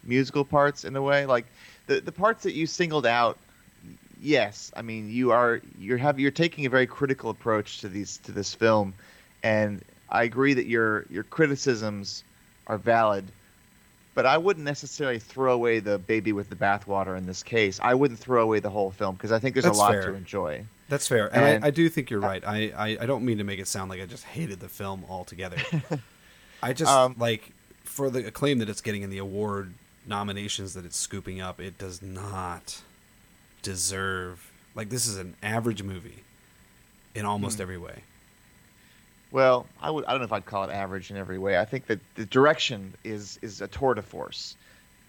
musical 0.04 0.44
parts 0.44 0.84
in 0.84 0.96
a 0.96 1.02
way, 1.02 1.26
like 1.26 1.46
the 1.86 2.00
the 2.00 2.12
parts 2.12 2.42
that 2.42 2.54
you 2.54 2.66
singled 2.66 3.06
out. 3.06 3.38
Yes, 4.20 4.72
I 4.76 4.82
mean 4.82 5.10
you 5.10 5.30
are 5.30 5.60
you're 5.78 5.98
have 5.98 6.18
you're 6.18 6.30
taking 6.30 6.66
a 6.66 6.70
very 6.70 6.86
critical 6.86 7.30
approach 7.30 7.80
to 7.80 7.88
these 7.88 8.18
to 8.18 8.32
this 8.32 8.54
film, 8.54 8.94
and 9.42 9.82
I 10.10 10.24
agree 10.24 10.54
that 10.54 10.66
your 10.66 11.06
your 11.10 11.24
criticisms 11.24 12.24
are 12.66 12.78
valid. 12.78 13.24
But 14.14 14.27
I 14.27 14.38
wouldn't 14.38 14.64
necessarily 14.66 15.18
throw 15.20 15.53
away 15.53 15.79
the 15.79 15.99
baby 15.99 16.33
with 16.33 16.51
the 16.51 16.57
bathwater 16.57 17.16
in 17.16 17.27
this 17.27 17.42
case. 17.42 17.79
I 17.83 17.94
wouldn't 17.94 18.18
throw 18.18 18.42
away 18.42 18.59
the 18.61 18.68
whole 18.70 18.90
film 18.90 19.14
because 19.14 19.31
I 19.33 19.38
think 19.38 19.55
there's 19.55 19.64
That's 19.64 19.79
a 19.79 19.81
lot 19.81 19.92
fair. 19.92 20.07
to 20.11 20.14
enjoy. 20.14 20.64
that's 20.88 21.07
fair 21.07 21.29
and, 21.29 21.44
And- 21.44 21.64
I, 21.64 21.68
I 21.68 21.70
do 21.70 21.88
think 21.88 22.11
you're 22.11 22.18
right 22.20 22.42
I, 22.44 22.73
I 22.77 22.88
i 23.03 23.07
don't 23.07 23.25
mean 23.25 23.38
to 23.38 23.44
make 23.44 23.61
it 23.61 23.68
sound 23.68 23.90
like 23.90 24.01
i 24.03 24.07
just 24.07 24.25
hated 24.25 24.59
the 24.59 24.68
film 24.68 25.05
altogether 25.09 25.57
i 26.64 26.73
just 26.73 26.90
Um, 26.90 27.14
like 27.16 27.53
for 27.85 28.11
the 28.11 28.27
acclaim 28.27 28.59
that 28.59 28.68
it's 28.68 28.81
getting 28.81 29.03
in 29.03 29.11
the 29.11 29.18
award 29.18 29.73
nominations 30.07 30.75
that 30.75 30.85
it's 30.85 30.96
scooping 30.96 31.40
up, 31.40 31.61
it 31.61 31.79
does 31.79 32.03
not 32.03 32.83
deserve. 33.62 34.51
Like 34.75 34.88
this 34.88 35.07
is 35.07 35.16
an 35.18 35.35
average 35.42 35.83
movie 35.83 36.23
in 37.14 37.25
almost 37.25 37.57
Hmm. 37.59 37.62
every 37.62 37.79
way. 37.79 38.03
Well, 39.33 39.66
I 39.81 39.90
would 39.90 40.05
I 40.07 40.11
don't 40.11 40.21
know 40.21 40.25
if 40.25 40.33
I'd 40.33 40.47
call 40.47 40.64
it 40.64 40.73
average 40.73 41.11
in 41.11 41.16
every 41.16 41.38
way. 41.38 41.59
I 41.59 41.64
think 41.64 41.87
that 41.87 42.01
the 42.14 42.27
direction 42.27 42.95
is 43.05 43.38
is 43.43 43.61
a 43.61 43.69
tour 43.69 43.95
de 43.95 44.03
force. 44.03 44.57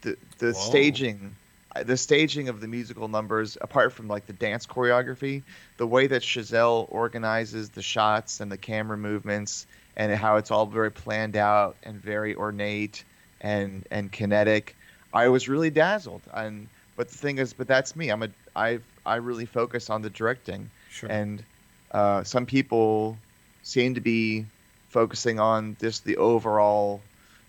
The 0.02 0.16
the 0.38 0.52
Whoa. 0.52 0.52
staging 0.52 1.34
uh, 1.74 1.82
the 1.82 1.96
staging 1.96 2.48
of 2.48 2.60
the 2.60 2.68
musical 2.68 3.08
numbers 3.08 3.58
apart 3.60 3.92
from 3.92 4.08
like 4.08 4.26
the 4.26 4.32
dance 4.32 4.66
choreography, 4.66 5.42
the 5.76 5.86
way 5.86 6.06
that 6.06 6.22
Chazelle 6.22 6.86
organizes 6.90 7.70
the 7.70 7.82
shots 7.82 8.40
and 8.40 8.50
the 8.50 8.56
camera 8.56 8.96
movements 8.96 9.66
and 9.96 10.12
how 10.14 10.36
it's 10.36 10.50
all 10.50 10.66
very 10.66 10.90
planned 10.90 11.36
out 11.36 11.76
and 11.82 11.96
very 12.00 12.34
ornate 12.34 13.04
and 13.40 13.84
and 13.90 14.12
kinetic, 14.12 14.76
I 15.12 15.28
was 15.28 15.48
really 15.48 15.70
dazzled. 15.70 16.22
And 16.32 16.68
but 16.96 17.08
the 17.08 17.18
thing 17.18 17.38
is, 17.38 17.52
but 17.52 17.66
that's 17.66 17.96
me. 17.96 18.10
I'm 18.10 18.22
a 18.22 18.28
I 18.54 18.78
I 19.04 19.16
really 19.16 19.46
focus 19.46 19.90
on 19.90 20.02
the 20.02 20.10
directing 20.10 20.70
Sure. 20.90 21.10
and 21.10 21.42
uh, 21.90 22.22
some 22.22 22.46
people 22.46 23.16
seem 23.62 23.94
to 23.94 24.00
be 24.00 24.46
focusing 24.88 25.40
on 25.40 25.76
just 25.80 26.04
the 26.04 26.16
overall 26.16 27.00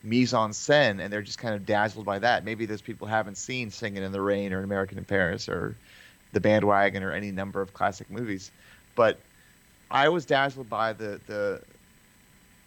mise 0.04 0.34
en 0.34 0.52
scène, 0.52 1.02
and 1.02 1.12
they're 1.12 1.21
just 1.21 1.38
kind 1.38 1.56
of 1.56 1.65
dazzled 1.65 2.06
by 2.06 2.19
that. 2.19 2.43
Maybe 2.43 2.65
those 2.65 2.82
people 2.82 3.08
haven't 3.08 3.38
seen 3.38 3.71
Singing 3.71 4.04
in 4.04 4.12
the 4.12 4.21
Rain 4.21 4.54
or 4.54 4.63
American 4.63 4.97
in 4.97 5.06
Paris 5.06 5.47
or 5.47 5.76
The 6.34 6.39
Bandwagon 6.39 7.04
or 7.04 7.12
any 7.12 7.32
number 7.32 7.62
of 7.62 7.73
classic 7.73 8.10
movies, 8.10 8.52
but 8.95 9.17
I 9.91 10.10
was 10.10 10.26
dazzled 10.26 10.69
by 10.69 10.93
the 10.93 11.19
the 11.28 11.62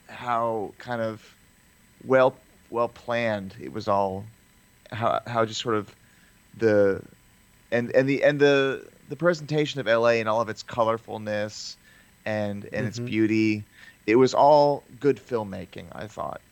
how 0.08 0.72
kind 0.78 1.02
of 1.02 1.34
well 2.04 2.36
well 2.70 2.88
planned 2.88 3.54
it 3.60 3.72
was 3.72 3.88
all, 3.88 4.24
how 4.92 5.20
how 5.26 5.44
just 5.44 5.60
sort 5.60 5.74
of 5.74 5.94
the 6.56 7.02
and 7.72 7.90
and 7.90 8.08
the 8.08 8.22
and 8.22 8.40
the 8.40 8.86
the 9.08 9.16
presentation 9.16 9.80
of 9.80 9.86
LA 9.86 10.20
and 10.20 10.28
all 10.28 10.40
of 10.40 10.48
its 10.48 10.62
colorfulness 10.62 11.76
and 12.26 12.68
and 12.72 12.86
its 12.86 12.98
Mhm. 12.98 13.06
beauty, 13.06 13.64
it 14.06 14.16
was 14.16 14.34
all 14.34 14.84
good 15.00 15.16
filmmaking. 15.16 15.86
I 15.92 16.06
thought. 16.06 16.42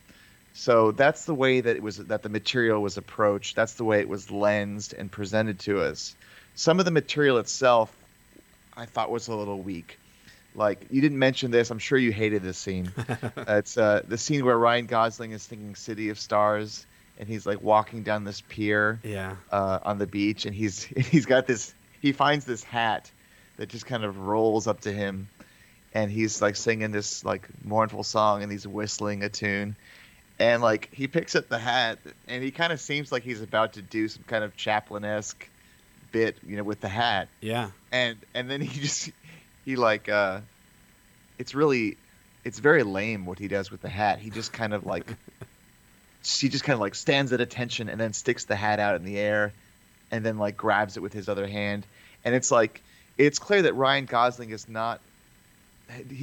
So 0.55 0.93
that's 0.93 1.25
the 1.25 1.35
way 1.35 1.61
that 1.61 1.77
it 1.77 1.83
was 1.83 1.99
that 1.99 2.23
the 2.23 2.29
material 2.29 2.81
was 2.81 2.97
approached. 2.97 3.57
That's 3.57 3.75
the 3.75 3.85
way 3.85 4.01
it 4.01 4.09
was 4.09 4.31
lensed 4.31 4.93
and 4.93 5.11
presented 5.11 5.59
to 5.61 5.81
us. 5.83 6.15
Some 6.55 6.79
of 6.79 6.85
the 6.85 6.93
material 6.93 7.39
itself, 7.39 7.95
I 8.77 8.87
thought 8.87 9.11
was 9.11 9.27
a 9.29 9.35
little 9.35 9.61
weak. 9.61 9.99
Like 10.55 10.87
you 10.91 11.01
didn't 11.01 11.19
mention 11.19 11.51
this, 11.51 11.71
I'm 11.73 11.81
sure 11.81 11.99
you 11.99 12.13
hated 12.13 12.43
this 12.45 12.57
scene. 12.57 12.93
it's 13.37 13.77
uh, 13.77 14.03
the 14.07 14.17
scene 14.17 14.45
where 14.45 14.57
Ryan 14.57 14.87
Gosling 14.87 15.33
is 15.33 15.45
thinking 15.45 15.75
"City 15.75 16.09
of 16.11 16.19
Stars" 16.21 16.87
and 17.19 17.29
he's 17.29 17.47
like 17.47 17.61
walking 17.61 18.03
down 18.05 18.23
this 18.25 18.41
pier 18.49 19.01
yeah. 19.03 19.37
uh, 19.51 19.81
on 19.83 19.99
the 19.99 20.07
beach, 20.07 20.47
and 20.47 20.55
he's 20.55 20.85
he's 21.11 21.27
got 21.27 21.47
this. 21.47 21.75
He 22.01 22.13
finds 22.13 22.45
this 22.45 22.63
hat 22.63 23.11
that 23.57 23.69
just 23.69 23.87
kind 23.87 24.05
of 24.05 24.19
rolls 24.19 24.67
up 24.69 24.81
to 24.83 24.93
him, 24.93 25.29
and 25.95 26.11
he's 26.11 26.43
like 26.43 26.57
singing 26.57 26.91
this 26.91 27.25
like 27.25 27.49
mournful 27.65 28.03
song, 28.03 28.43
and 28.43 28.51
he's 28.53 28.67
whistling 28.67 29.23
a 29.23 29.29
tune, 29.29 29.77
and 30.39 30.63
like 30.63 30.89
he 30.93 31.07
picks 31.07 31.35
up 31.37 31.49
the 31.49 31.59
hat, 31.59 31.99
and 32.29 32.43
he 32.43 32.51
kind 32.51 32.73
of 32.73 32.81
seems 32.81 33.11
like 33.13 33.23
he's 33.23 33.41
about 33.41 33.75
to 33.75 33.83
do 33.83 34.09
some 34.09 34.25
kind 34.27 34.43
of 34.45 34.57
Chaplin 34.57 35.05
esque 35.05 35.49
bit, 36.13 36.37
you 36.47 36.57
know, 36.57 36.63
with 36.65 36.81
the 36.81 36.89
hat, 36.89 37.29
Yeah. 37.41 37.71
and 37.93 38.17
and 38.35 38.51
then 38.51 38.61
he 38.61 38.81
just 38.81 39.11
he 39.65 39.77
like 39.77 40.09
uh, 40.09 40.41
it's 41.39 41.55
really 41.55 41.97
it's 42.45 42.59
very 42.59 42.83
lame 42.83 43.25
what 43.27 43.39
he 43.39 43.49
does 43.49 43.71
with 43.71 43.81
the 43.81 43.89
hat. 43.89 44.19
He 44.19 44.31
just 44.31 44.53
kind 44.53 44.75
of 44.75 44.85
like 44.85 45.07
he 46.25 46.49
just 46.49 46.65
kind 46.65 46.75
of 46.75 46.81
like 46.81 46.95
stands 46.95 47.33
at 47.33 47.41
attention 47.41 47.89
and 47.89 48.01
then 48.01 48.13
sticks 48.13 48.45
the 48.45 48.57
hat 48.57 48.81
out 48.81 48.97
in 48.97 49.05
the 49.05 49.19
air 49.19 49.53
and 50.11 50.25
then 50.25 50.39
like 50.39 50.57
grabs 50.57 50.97
it 50.97 51.01
with 51.01 51.13
his 51.13 51.29
other 51.29 51.47
hand 51.47 51.87
and 52.25 52.35
it's 52.35 52.51
like 52.51 52.83
it's 53.19 53.39
clear 53.39 53.63
that 53.63 53.75
Ryan 53.75 54.07
Gosling 54.07 54.51
is 54.51 54.69
not 54.69 55.01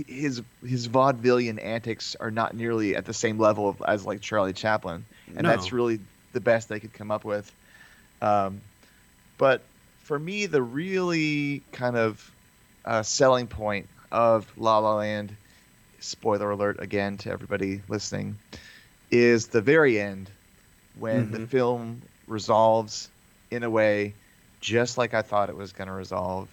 his 0.07 0.41
his 0.65 0.87
vaudevillian 0.87 1.63
antics 1.63 2.15
are 2.19 2.31
not 2.31 2.55
nearly 2.55 2.95
at 2.95 3.05
the 3.05 3.13
same 3.13 3.37
level 3.37 3.69
of, 3.69 3.81
as 3.87 4.05
like 4.05 4.21
Charlie 4.21 4.53
Chaplin 4.53 5.05
and 5.27 5.45
No. 5.45 5.49
that's 5.49 5.71
really 5.71 5.99
the 6.33 6.41
best 6.41 6.67
they 6.69 6.79
could 6.79 6.93
come 6.93 7.11
up 7.11 7.23
with 7.25 7.51
um, 8.21 8.59
but 9.37 9.61
for 9.99 10.17
me 10.17 10.45
the 10.47 10.61
really 10.61 11.61
kind 11.71 11.95
of 11.95 12.31
uh, 12.85 13.03
selling 13.03 13.47
point 13.47 13.87
of 14.11 14.51
La 14.57 14.79
La 14.79 14.95
Land 14.95 15.31
spoiler 15.99 16.49
alert 16.49 16.77
again 16.79 17.17
to 17.17 17.31
everybody 17.31 17.81
listening 17.87 18.35
is 19.11 19.47
the 19.47 19.61
very 19.61 19.99
end 19.99 20.29
when 20.99 21.31
the 21.31 21.37
Mhm. 21.39 21.47
film 21.49 22.01
resolves 22.27 23.09
in 23.51 23.63
a 23.63 23.69
way 23.69 24.13
just 24.59 24.97
like 24.97 25.13
I 25.13 25.21
thought 25.21 25.49
it 25.49 25.55
was 25.55 25.71
going 25.73 25.87
to 25.87 25.93
resolve, 25.93 26.47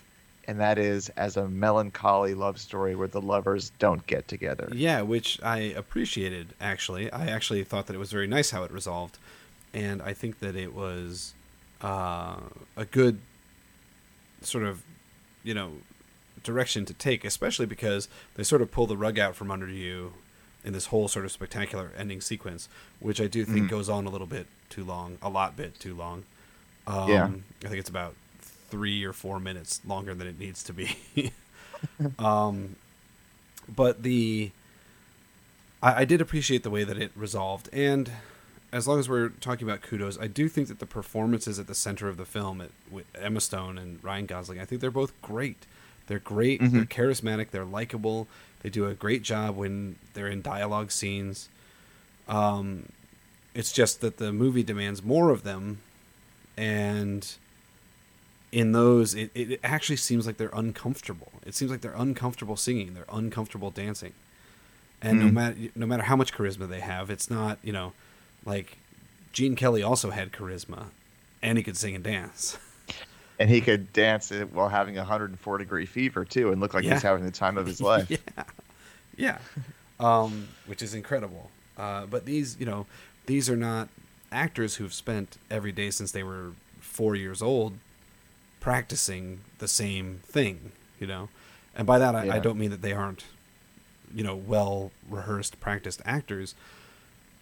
and 0.49 0.59
that 0.59 0.79
is 0.79 1.11
as 1.11 1.37
a 1.37 1.47
melancholy 1.47 2.35
love 2.35 2.59
story 2.59 2.97
where 2.97 3.07
the 3.07 3.21
lovers 3.21 3.71
don't 3.79 4.05
get 4.07 4.27
together. 4.27 4.69
Yeah, 4.75 5.03
which 5.03 5.39
I 5.43 5.59
appreciated 5.59 6.55
actually. 6.61 7.13
I 7.13 7.27
actually 7.27 7.63
thought 7.65 7.87
that 7.87 7.95
it 7.95 7.99
was 7.99 8.11
very 8.11 8.27
nice 8.27 8.51
how 8.51 8.65
it 8.65 8.73
resolved, 8.73 9.19
and 9.75 10.01
I 10.03 10.15
think 10.15 10.41
that 10.41 10.57
it 10.57 10.75
was 10.75 11.35
uh, 11.83 12.37
a 12.77 12.85
good 12.91 13.21
sort 14.41 14.65
of, 14.65 14.83
you 15.45 15.53
know, 15.55 15.73
direction 16.43 16.85
to 16.87 16.95
take, 16.95 17.25
especially 17.25 17.67
because 17.67 18.09
they 18.37 18.43
sort 18.43 18.63
of 18.63 18.71
pull 18.73 18.87
the 18.87 18.97
rug 18.97 19.19
out 19.19 19.37
from 19.37 19.51
under 19.51 19.69
you 19.69 20.15
in 20.65 20.73
this 20.73 20.87
whole 20.87 21.09
sort 21.09 21.25
of 21.25 21.31
spectacular 21.33 21.93
ending 21.97 22.21
sequence, 22.21 22.69
which 23.01 23.21
I 23.21 23.27
do 23.27 23.45
think 23.45 23.67
Mhm. 23.67 23.71
goes 23.71 23.89
on 23.89 24.07
a 24.07 24.11
little 24.11 24.27
bit 24.27 24.47
too 24.71 24.85
long, 24.85 25.19
a 25.23 25.29
lot 25.29 25.57
bit 25.57 25.79
too 25.79 25.95
long. 25.95 26.25
Um, 26.87 27.09
Yeah. 27.09 27.25
I 27.65 27.69
think 27.69 27.81
it's 27.81 27.89
about 27.91 28.15
three 28.71 29.05
or 29.05 29.13
four 29.13 29.41
minutes 29.41 29.81
longer 29.87 30.15
than 30.15 30.27
it 30.27 30.39
needs 30.39 30.63
to 30.65 30.73
be. 30.73 30.97
um, 32.19 32.77
but 33.75 34.03
the 34.03 34.51
I, 35.83 36.03
I 36.03 36.05
did 36.05 36.21
appreciate 36.21 36.63
the 36.63 36.71
way 36.71 36.85
that 36.85 36.99
it 36.99 37.13
resolved, 37.15 37.69
and 37.73 38.11
as 38.73 38.87
long 38.87 38.99
as 38.99 39.09
we're 39.09 39.31
talking 39.31 39.67
about 39.67 39.81
kudos, 39.83 40.19
I 40.19 40.27
do 40.27 40.49
think 40.49 40.69
that 40.69 40.79
the 40.79 40.87
performances 40.87 41.59
at 41.59 41.67
the 41.67 41.75
center 41.75 42.09
of 42.09 42.17
the 42.17 42.27
film, 42.27 42.61
at, 42.61 42.71
with 42.91 43.07
Emma 43.15 43.41
Stone 43.41 43.79
and 43.79 44.03
Ryan 44.05 44.27
Gosling, 44.27 44.61
I 44.61 44.65
think 44.65 44.81
they're 44.81 44.91
both 44.91 45.13
great. 45.23 45.65
They're 46.07 46.19
great. 46.19 46.61
Mhm. 46.61 46.73
They're 46.73 46.85
charismatic. 46.85 47.51
They're 47.51 47.65
likable. 47.65 48.27
They 48.63 48.71
do 48.71 48.87
a 48.87 48.95
great 48.95 49.23
job 49.23 49.57
when 49.57 49.97
they're 50.15 50.29
in 50.29 50.43
dialogue 50.43 50.91
scenes. 50.91 51.49
Um, 52.29 52.87
it's 53.55 53.73
just 53.73 54.01
that 54.01 54.19
the 54.19 54.33
movie 54.33 54.63
demands 54.63 55.03
more 55.03 55.31
of 55.31 55.45
them, 55.45 55.79
and 56.57 57.27
in 58.53 58.73
those, 58.73 59.15
it, 59.15 59.31
it 59.35 59.61
actually 59.63 59.97
seems 59.97 60.27
like 60.27 60.37
they're 60.39 60.51
uncomfortable. 60.53 61.33
It 61.47 61.55
seems 61.55 61.71
like 61.71 61.81
they're 61.83 61.93
uncomfortable 61.95 62.57
singing. 62.57 62.95
They're 62.95 63.05
uncomfortable 63.13 63.71
dancing, 63.71 64.13
and 65.03 65.21
no 65.21 65.27
Mm. 65.27 65.33
matter 65.33 65.57
no 65.75 65.87
matter 65.87 66.03
how 66.05 66.17
much 66.17 66.33
charisma 66.33 66.69
they 66.69 66.81
have, 66.81 67.11
it's 67.11 67.31
not 67.31 67.59
you 67.63 67.73
know, 67.73 67.93
like 68.45 68.79
Gene 69.33 69.55
Kelly 69.57 69.83
also 69.83 70.11
had 70.11 70.33
charisma, 70.33 70.87
and 71.43 71.59
he 71.59 71.65
could 71.65 71.77
sing 71.77 71.95
and 71.95 72.05
dance. 72.05 72.59
And 73.41 73.49
he 73.49 73.61
could 73.61 73.93
dance 73.93 74.33
it 74.33 74.53
while 74.53 74.69
having 74.69 74.97
a 74.97 75.03
104 75.03 75.59
degree 75.59 75.87
fever 75.87 76.25
too, 76.25 76.51
and 76.51 76.61
look 76.61 76.75
like 76.75 76.83
Yeah. 76.83 76.95
he's 76.95 77.03
having 77.05 77.25
the 77.25 77.31
time 77.31 77.57
of 77.57 77.67
his 77.67 77.81
life. 77.93 78.11
yeah, 78.11 78.45
yeah, 79.17 79.39
um, 80.01 80.49
which 80.67 80.83
is 80.83 80.93
incredible. 80.93 81.49
Uh, 81.77 82.07
but 82.07 82.25
these, 82.25 82.57
you 82.59 82.67
know, 82.67 82.87
these 83.27 83.49
are 83.49 83.57
not 83.57 83.91
actors 84.33 84.75
who've 84.77 84.93
spent 84.93 85.37
every 85.53 85.71
day 85.71 85.91
since 85.93 86.11
they 86.11 86.25
were 86.25 86.51
four 86.81 87.15
years 87.15 87.41
old 87.41 87.75
practicing 88.61 89.41
the 89.59 89.69
same 89.69 90.21
thing, 90.27 90.73
you 91.01 91.07
know. 91.07 91.29
And 91.75 91.87
by 91.87 91.99
that, 91.99 92.15
I, 92.15 92.37
I 92.37 92.39
don't 92.39 92.59
mean 92.59 92.71
that 92.71 92.83
they 92.83 92.93
aren't, 92.93 93.25
you 94.15 94.25
know, 94.25 94.35
well 94.35 94.91
rehearsed, 95.09 95.61
practiced 95.61 96.03
actors. 96.05 96.55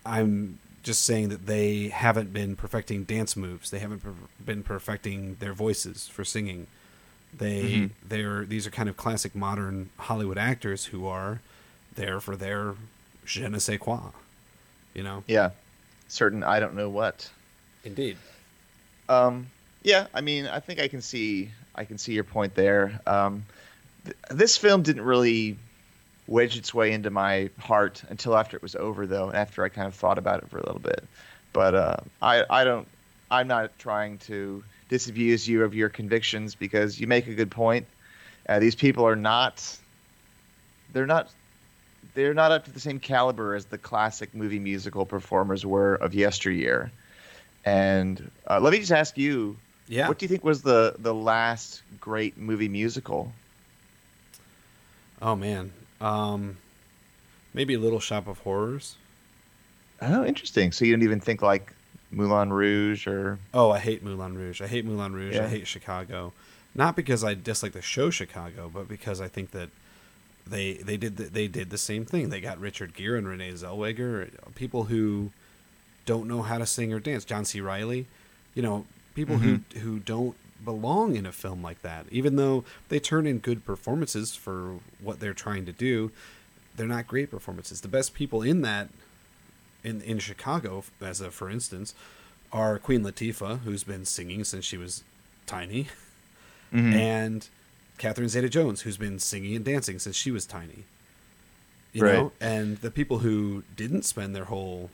I'm 0.04 0.58
just 0.82 1.04
saying 1.04 1.30
that 1.30 1.46
they 1.46 1.88
haven't 1.88 2.32
been 2.32 2.54
perfecting 2.54 3.04
dance 3.04 3.36
moves. 3.36 3.70
They 3.70 3.78
haven't 3.80 4.02
per- 4.04 4.12
been 4.44 4.62
perfecting 4.62 5.36
their 5.40 5.52
voices 5.52 6.06
for 6.06 6.24
singing. 6.24 6.66
They 7.36 7.62
Mhm. 7.62 7.90
they're 8.06 8.44
these 8.44 8.66
are 8.66 8.70
kind 8.70 8.88
of 8.88 8.96
classic 8.96 9.34
modern 9.34 9.90
Hollywood 9.98 10.38
actors 10.38 10.86
who 10.86 11.06
are 11.06 11.40
there 11.96 12.20
for 12.20 12.36
their 12.36 12.74
je 13.24 13.48
ne 13.48 13.58
sais 13.58 13.78
quoi, 13.80 14.10
you 14.94 15.02
know. 15.02 15.24
Yeah, 15.26 15.50
certain 16.08 16.42
I 16.44 16.60
don't 16.60 16.74
know 16.74 16.88
what. 16.88 17.30
Indeed. 17.84 18.16
Um, 19.08 19.48
yeah, 19.86 20.08
I 20.12 20.20
mean, 20.20 20.48
I 20.48 20.58
think 20.58 20.80
I 20.80 20.88
can 20.88 21.00
see 21.00 21.48
I 21.76 21.84
can 21.84 21.96
see 21.96 22.12
your 22.12 22.24
point 22.24 22.56
there. 22.56 23.00
Um, 23.06 23.46
th- 24.04 24.16
this 24.30 24.56
film 24.56 24.82
didn't 24.82 25.02
really 25.02 25.56
wedge 26.26 26.56
its 26.56 26.74
way 26.74 26.90
into 26.90 27.10
my 27.10 27.50
heart 27.60 28.02
until 28.08 28.36
after 28.36 28.56
it 28.56 28.64
was 28.64 28.74
over, 28.74 29.06
though, 29.06 29.28
and 29.28 29.36
after 29.36 29.62
I 29.62 29.68
kind 29.68 29.86
of 29.86 29.94
thought 29.94 30.18
about 30.18 30.42
it 30.42 30.50
for 30.50 30.58
a 30.58 30.66
little 30.66 30.80
bit. 30.80 31.04
But 31.52 31.76
uh, 31.76 31.96
I 32.20 32.44
I 32.50 32.64
don't 32.64 32.88
I'm 33.30 33.46
not 33.46 33.78
trying 33.78 34.18
to 34.26 34.64
disabuse 34.88 35.46
you 35.46 35.62
of 35.62 35.72
your 35.72 35.88
convictions 35.88 36.56
because 36.56 37.00
you 37.00 37.06
make 37.06 37.28
a 37.28 37.34
good 37.34 37.52
point. 37.52 37.86
Uh, 38.48 38.58
these 38.58 38.74
people 38.74 39.06
are 39.06 39.14
not 39.14 39.64
they're 40.92 41.06
not 41.06 41.30
they're 42.14 42.34
not 42.34 42.50
up 42.50 42.64
to 42.64 42.72
the 42.72 42.80
same 42.80 42.98
caliber 42.98 43.54
as 43.54 43.66
the 43.66 43.78
classic 43.78 44.34
movie 44.34 44.58
musical 44.58 45.06
performers 45.06 45.64
were 45.64 45.94
of 45.94 46.12
yesteryear. 46.12 46.90
And 47.64 48.32
uh, 48.48 48.58
let 48.60 48.72
me 48.72 48.80
just 48.80 48.92
ask 48.92 49.16
you, 49.16 49.56
Yeah. 49.88 50.08
what 50.08 50.18
do 50.18 50.24
you 50.24 50.28
think 50.28 50.44
was 50.44 50.62
the 50.62 50.96
the 50.98 51.14
last 51.14 51.82
great 52.00 52.36
movie 52.36 52.68
musical? 52.68 53.32
Oh 55.22 55.36
man. 55.36 55.72
Um, 56.00 56.58
maybe 57.54 57.76
Little 57.76 58.00
Shop 58.00 58.26
of 58.26 58.38
Horrors. 58.38 58.96
Oh, 60.02 60.24
interesting. 60.24 60.72
So 60.72 60.84
you 60.84 60.92
don't 60.94 61.02
even 61.04 61.20
think 61.20 61.40
like 61.40 61.72
Moulin 62.10 62.52
Rouge 62.52 63.06
or 63.06 63.38
Oh, 63.54 63.70
I 63.70 63.78
hate 63.78 64.02
Moulin 64.02 64.36
Rouge. 64.36 64.60
I 64.60 64.66
hate 64.66 64.84
Moulin 64.84 65.14
Rouge. 65.14 65.36
I 65.36 65.48
hate 65.48 65.66
Chicago. 65.66 66.32
Not 66.74 66.94
because 66.96 67.24
I 67.24 67.32
dislike 67.34 67.72
the 67.72 67.80
show 67.80 68.10
Chicago, 68.10 68.70
but 68.72 68.88
because 68.88 69.20
I 69.20 69.28
think 69.28 69.52
that 69.52 69.70
they 70.46 70.74
they 70.74 70.96
did 70.98 71.16
the, 71.16 71.24
they 71.24 71.48
did 71.48 71.70
the 71.70 71.78
same 71.78 72.04
thing. 72.04 72.28
They 72.28 72.40
got 72.40 72.60
Richard 72.60 72.94
Gere 72.94 73.16
and 73.18 73.26
Renee 73.26 73.52
Zellweger, 73.52 74.30
people 74.54 74.84
who 74.84 75.30
don't 76.04 76.28
know 76.28 76.42
how 76.42 76.58
to 76.58 76.66
sing 76.66 76.92
or 76.92 77.00
dance. 77.00 77.24
John 77.24 77.44
C. 77.46 77.60
Reilly, 77.60 78.06
you 78.54 78.62
know, 78.62 78.84
people 79.16 79.38
who 79.38 79.58
mm-hmm. 79.58 79.80
who 79.80 79.98
don't 79.98 80.36
belong 80.64 81.16
in 81.16 81.26
a 81.26 81.32
film 81.32 81.62
like 81.62 81.82
that. 81.82 82.06
Even 82.10 82.36
though 82.36 82.64
they 82.88 83.00
turn 83.00 83.26
in 83.26 83.38
good 83.38 83.64
performances 83.64 84.36
for 84.36 84.76
what 85.00 85.18
they're 85.18 85.34
trying 85.34 85.66
to 85.66 85.72
do, 85.72 86.12
they're 86.76 86.86
not 86.86 87.08
great 87.08 87.30
performances. 87.30 87.80
The 87.80 87.88
best 87.88 88.14
people 88.14 88.42
in 88.42 88.62
that 88.62 88.90
in 89.82 90.00
in 90.02 90.18
Chicago, 90.20 90.84
as 91.00 91.20
a 91.20 91.30
for 91.32 91.50
instance, 91.50 91.94
are 92.52 92.78
Queen 92.78 93.02
Latifah, 93.02 93.60
who's 93.60 93.82
been 93.82 94.04
singing 94.04 94.44
since 94.44 94.64
she 94.64 94.76
was 94.76 95.02
tiny, 95.46 95.88
mm-hmm. 96.72 96.92
and 96.92 97.48
Catherine 97.98 98.28
Zeta-Jones, 98.28 98.82
who's 98.82 98.98
been 98.98 99.18
singing 99.18 99.56
and 99.56 99.64
dancing 99.64 99.98
since 99.98 100.14
she 100.14 100.30
was 100.30 100.46
tiny. 100.46 100.84
You 101.92 102.02
Right. 102.02 102.12
know, 102.12 102.32
and 102.42 102.76
the 102.78 102.90
people 102.90 103.20
who 103.20 103.62
didn't 103.74 104.04
spend 104.04 104.36
their 104.36 104.44
whole 104.44 104.90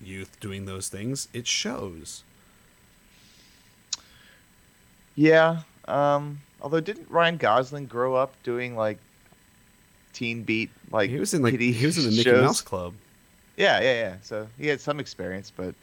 youth 0.00 0.38
doing 0.38 0.66
those 0.66 0.88
things, 0.88 1.26
it 1.32 1.48
shows. 1.48 2.22
Yeah. 5.18 5.62
Um, 5.88 6.40
although 6.62 6.78
didn't 6.80 7.10
Ryan 7.10 7.38
Gosling 7.38 7.86
grow 7.86 8.14
up 8.14 8.32
doing 8.44 8.76
like 8.76 8.98
teen 10.12 10.44
beat 10.44 10.70
like 10.92 11.10
he 11.10 11.18
was 11.18 11.34
in 11.34 11.42
like 11.42 11.58
he 11.58 11.84
was 11.86 11.98
in 11.98 12.04
the 12.04 12.10
Mickey 12.10 12.22
shows? 12.22 12.44
Mouse 12.44 12.60
Club. 12.60 12.94
Yeah, 13.56 13.80
yeah, 13.80 13.92
yeah. 13.94 14.14
So 14.22 14.46
he 14.58 14.68
had 14.68 14.80
some 14.80 15.00
experience, 15.00 15.50
but 15.54 15.74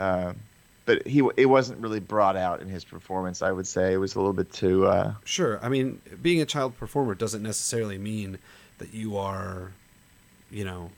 um, 0.00 0.36
but 0.84 1.06
he 1.06 1.22
it 1.36 1.46
wasn't 1.46 1.80
really 1.80 2.00
brought 2.00 2.34
out 2.36 2.60
in 2.60 2.68
his 2.68 2.84
performance. 2.84 3.40
I 3.40 3.52
would 3.52 3.68
say 3.68 3.92
it 3.92 3.98
was 3.98 4.16
a 4.16 4.18
little 4.18 4.32
bit 4.32 4.52
too. 4.52 4.86
Uh, 4.86 5.14
Sure. 5.24 5.60
I 5.62 5.68
mean, 5.68 6.00
being 6.20 6.40
a 6.42 6.46
child 6.46 6.76
performer 6.76 7.14
doesn't 7.14 7.42
necessarily 7.44 7.98
mean 7.98 8.38
that 8.78 8.92
you 8.92 9.16
are, 9.16 9.70
you 10.50 10.64
know, 10.64 10.90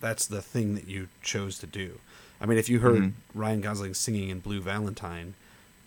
that's 0.00 0.26
the 0.26 0.40
thing 0.40 0.74
that 0.76 0.88
you 0.88 1.08
chose 1.22 1.58
to 1.58 1.66
do. 1.66 1.98
I 2.40 2.46
mean, 2.46 2.56
if 2.56 2.68
you 2.70 2.78
heard 2.78 3.02
Mhm. 3.02 3.12
Ryan 3.34 3.60
Gosling 3.60 3.92
singing 3.94 4.30
in 4.30 4.38
Blue 4.40 4.60
Valentine, 4.62 5.34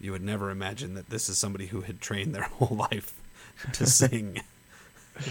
you 0.02 0.12
would 0.12 0.24
never 0.24 0.50
imagine 0.50 0.96
that 0.96 1.10
this 1.10 1.30
is 1.30 1.38
somebody 1.38 1.68
who 1.68 1.82
had 1.82 2.02
trained 2.02 2.34
their 2.36 2.44
whole 2.60 2.76
life 2.76 3.14
to 3.74 3.86
sing. 3.86 4.42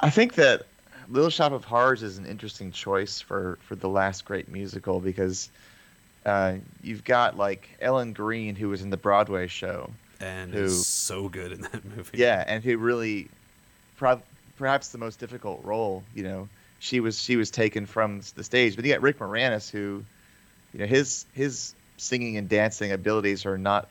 I 0.00 0.10
think 0.10 0.34
that 0.34 0.62
Little 1.08 1.30
Shop 1.30 1.52
of 1.52 1.64
Horrors 1.64 2.02
is 2.02 2.18
an 2.18 2.26
interesting 2.26 2.72
choice 2.72 3.20
for 3.20 3.58
for 3.62 3.74
the 3.76 3.88
last 3.88 4.24
great 4.24 4.48
musical 4.48 5.00
because 5.00 5.50
uh, 6.24 6.54
you've 6.82 7.04
got 7.04 7.36
like 7.36 7.68
Ellen 7.80 8.12
Greene 8.12 8.54
who 8.56 8.68
was 8.68 8.82
in 8.82 8.90
the 8.90 8.96
Broadway 8.96 9.46
show. 9.46 9.90
and 10.20 10.52
Who- 10.54 10.64
is 10.64 10.86
so 10.86 11.28
good 11.28 11.52
in 11.52 11.60
that 11.62 11.84
movie. 11.96 12.18
Yeah, 12.18 12.44
and 12.46 12.62
who 12.64 12.78
really, 12.78 13.28
prob- 13.96 14.22
perhaps 14.56 14.88
the 14.88 14.98
most 14.98 15.18
difficult 15.18 15.62
role. 15.64 16.02
You 16.14 16.22
know, 16.22 16.48
she 16.78 17.00
was 17.00 17.20
she 17.20 17.36
was 17.36 17.50
taken 17.50 17.84
from 17.86 18.20
the 18.36 18.44
stage. 18.44 18.76
But 18.76 18.84
you 18.86 18.92
got 18.92 19.02
Rick 19.02 19.18
Moranis, 19.18 19.70
who, 19.70 20.02
you 20.72 20.80
know, 20.80 20.86
his 20.86 21.26
his 21.34 21.74
singing 22.00 22.36
and 22.36 22.48
dancing 22.48 22.92
abilities 22.92 23.44
are 23.46 23.58
not 23.58 23.88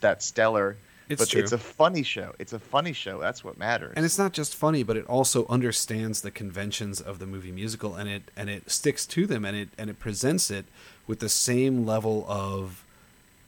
that 0.00 0.22
stellar. 0.22 0.76
It's 1.08 1.22
but 1.22 1.30
true. 1.30 1.40
it's 1.40 1.52
a 1.52 1.58
funny 1.58 2.02
show. 2.02 2.34
It's 2.38 2.52
a 2.52 2.58
funny 2.58 2.92
show. 2.92 3.18
That's 3.18 3.42
what 3.42 3.56
matters. 3.58 3.94
and 3.96 4.04
it's 4.04 4.18
not 4.18 4.32
just 4.32 4.54
funny 4.54 4.82
but 4.82 4.96
it 4.96 5.06
also 5.06 5.46
understands 5.48 6.20
the 6.20 6.30
conventions 6.30 7.00
of 7.00 7.18
the 7.18 7.26
movie 7.26 7.50
musical 7.52 7.94
and 7.94 8.08
it 8.08 8.30
and 8.36 8.50
it 8.50 8.70
sticks 8.70 9.06
to 9.06 9.26
them 9.26 9.44
and 9.44 9.56
it 9.56 9.68
and 9.78 9.88
it 9.88 9.98
presents 9.98 10.50
it 10.50 10.66
with 11.06 11.20
the 11.20 11.28
same 11.28 11.86
level 11.86 12.26
of 12.28 12.84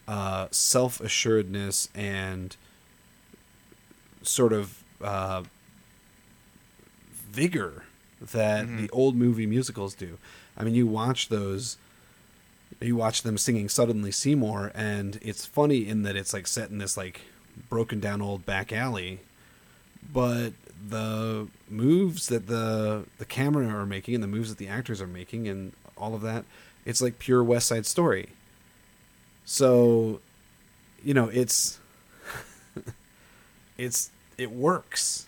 uh, 0.07 0.47
self-assuredness 0.49 1.87
and 1.93 2.57
sort 4.23 4.51
of 4.53 4.83
uh, 5.03 5.43
vigor 7.31 7.83
that 8.19 8.67
the 8.77 8.89
old 8.89 9.15
movie 9.15 9.45
musicals 9.47 9.93
do 9.95 10.17
i 10.57 10.63
mean 10.63 10.75
you 10.75 10.85
watch 10.85 11.29
those 11.29 11.77
you 12.79 12.95
watch 12.95 13.21
them 13.23 13.37
singing 13.37 13.69
suddenly 13.69 14.11
seymour 14.11 14.71
and 14.73 15.19
it's 15.21 15.45
funny 15.45 15.87
in 15.87 16.03
that 16.03 16.15
it's 16.15 16.33
like 16.33 16.47
set 16.47 16.69
in 16.69 16.77
this 16.77 16.97
like 16.97 17.21
broken 17.69 17.99
down 17.99 18.21
old 18.21 18.45
back 18.45 18.71
alley 18.71 19.19
but 20.13 20.53
the 20.87 21.47
moves 21.69 22.27
that 22.27 22.47
the 22.47 23.05
the 23.17 23.25
camera 23.25 23.67
are 23.67 23.85
making 23.85 24.15
and 24.15 24.23
the 24.23 24.27
moves 24.27 24.49
that 24.49 24.57
the 24.57 24.67
actors 24.67 25.01
are 25.01 25.07
making 25.07 25.47
and 25.47 25.73
all 25.97 26.15
of 26.15 26.21
that 26.21 26.43
it's 26.85 27.01
like 27.01 27.19
pure 27.19 27.43
west 27.43 27.67
side 27.67 27.85
story 27.85 28.29
so 29.45 30.19
you 31.03 31.13
know 31.13 31.27
it's 31.29 31.79
it's 33.77 34.09
it 34.37 34.51
works 34.51 35.27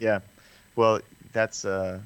yeah. 0.00 0.20
Well, 0.74 1.00
that's 1.32 1.64
uh, 1.64 2.00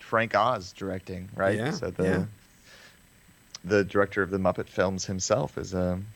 Frank 0.00 0.34
Oz 0.34 0.72
directing, 0.72 1.28
right? 1.36 1.56
Yeah, 1.56 1.70
So 1.70 1.90
the 1.90 2.04
yeah. 2.04 2.24
The 3.64 3.84
director 3.84 4.22
of 4.22 4.30
the 4.30 4.38
Muppet 4.38 4.68
films 4.68 5.04
himself 5.06 5.58
is 5.58 5.74
um. 5.74 6.06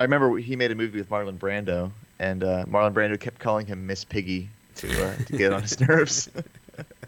I 0.00 0.04
remember 0.04 0.38
he 0.38 0.54
made 0.54 0.70
a 0.70 0.76
movie 0.76 0.98
with 0.98 1.10
Marlon 1.10 1.38
Brando, 1.38 1.90
and 2.20 2.44
uh, 2.44 2.64
Marlon 2.66 2.92
Brando 2.92 3.18
kept 3.18 3.40
calling 3.40 3.66
him 3.66 3.86
Miss 3.86 4.04
Piggy 4.04 4.48
to 4.76 5.08
uh, 5.08 5.16
to 5.16 5.36
get 5.36 5.52
on 5.52 5.62
his 5.62 5.80
nerves. 5.88 6.30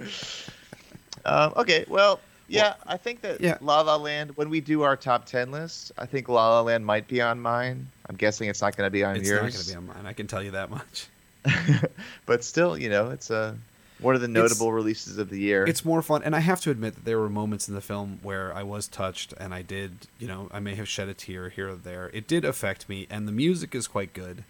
um, 1.25 1.53
okay, 1.57 1.85
well, 1.89 2.19
yeah, 2.49 2.75
I 2.87 2.97
think 2.97 3.21
that 3.21 3.41
yeah. 3.41 3.59
La 3.61 3.81
La 3.83 3.97
Land. 3.97 4.37
When 4.37 4.51
we 4.51 4.61
do 4.61 4.83
our 4.83 4.97
top 4.97 5.27
ten 5.27 5.53
list, 5.53 5.93
I 5.99 6.07
think 6.07 6.29
La 6.29 6.49
La 6.49 6.61
Land 6.63 6.85
might 6.85 7.07
be 7.07 7.23
on 7.23 7.41
mine. 7.41 7.87
I'm 8.09 8.17
guessing 8.17 8.49
it's 8.49 8.61
not 8.61 8.77
going 8.77 8.89
to 8.89 8.91
be 8.91 9.05
on 9.05 9.17
it's 9.17 9.29
yours. 9.29 9.55
It's 9.55 9.69
not 9.69 9.75
going 9.75 9.87
to 9.87 9.93
be 9.93 9.93
on 9.93 10.03
mine 10.03 10.11
i 10.11 10.13
can 10.13 10.27
tell 10.27 10.43
you 10.43 10.51
that 10.51 10.69
much 10.69 11.07
but 12.27 12.45
still, 12.45 12.77
you 12.77 12.89
know, 12.89 13.11
it's 13.11 13.31
a 13.31 13.57
one 14.01 14.15
of 14.15 14.21
the 14.21 14.29
notable 14.29 14.73
releases 14.73 15.19
of 15.19 15.31
the 15.31 15.39
year. 15.39 15.65
it's 15.67 15.85
more 15.85 16.03
fun 16.03 16.23
and 16.23 16.35
i 16.35 16.41
have 16.41 16.61
to 16.61 16.71
admit 16.71 16.95
that 16.95 17.05
there 17.05 17.19
were 17.19 17.29
moments 17.29 17.69
in 17.69 17.75
the 17.75 17.81
film 17.81 18.19
where 18.23 18.55
i 18.55 18.63
was 18.63 18.89
touched 18.89 19.33
and 19.39 19.53
i 19.53 19.63
did 19.63 19.93
you 20.19 20.27
know 20.27 20.49
i 20.53 20.59
may 20.61 20.75
have 20.75 20.89
shed 20.89 21.09
a 21.09 21.15
tear 21.15 21.49
here 21.49 21.71
or 21.71 21.75
there. 21.75 22.11
It 22.13 22.27
did 22.27 22.45
affect 22.45 22.89
me 22.89 23.07
and 23.11 23.27
the 23.29 23.33
music 23.33 23.75
is 23.75 23.87
quite 23.87 24.13
good. 24.13 24.45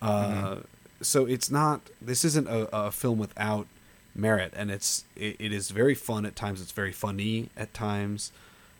Uh, 0.00 0.56
so 1.00 1.26
it's 1.26 1.50
not 1.50 1.80
this 2.00 2.24
isn't 2.24 2.48
a, 2.48 2.68
a 2.76 2.90
film 2.90 3.18
without 3.18 3.66
merit 4.14 4.52
and 4.56 4.70
it's 4.70 5.04
it, 5.16 5.36
it 5.38 5.52
is 5.52 5.70
very 5.70 5.94
fun 5.94 6.24
at 6.26 6.36
times. 6.36 6.60
It's 6.60 6.72
very 6.72 6.92
funny 6.92 7.48
at 7.56 7.72
times. 7.74 8.32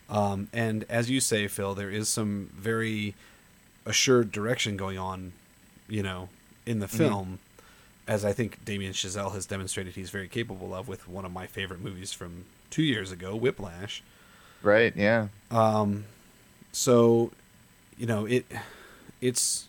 Um, 0.08 0.48
and 0.52 0.84
as 0.88 1.10
you 1.10 1.20
say 1.20 1.48
phil 1.48 1.74
there 1.74 1.90
is 1.90 2.08
some 2.08 2.50
very 2.54 3.14
assured 3.86 4.32
direction 4.32 4.76
going 4.76 4.98
on 4.98 5.32
you 5.88 6.02
know 6.02 6.28
in 6.66 6.78
the 6.80 6.88
film 6.88 7.38
as 8.06 8.24
I 8.24 8.32
think 8.32 8.64
Damien 8.64 8.92
Chazelle 8.92 9.32
has 9.32 9.46
demonstrated 9.46 9.94
he's 9.94 10.10
very 10.10 10.28
capable 10.28 10.74
of 10.74 10.88
with 10.88 11.08
one 11.08 11.24
of 11.24 11.32
my 11.32 11.46
favorite 11.46 11.80
movies 11.80 12.12
from 12.12 12.44
two 12.70 12.82
years 12.82 13.10
ago, 13.10 13.34
Whiplash. 13.34 14.02
right, 14.62 14.94
yeah. 14.96 15.28
Um, 15.50 16.04
so, 16.72 17.30
you 17.96 18.06
know, 18.06 18.26
it 18.26 18.46
it's 19.20 19.66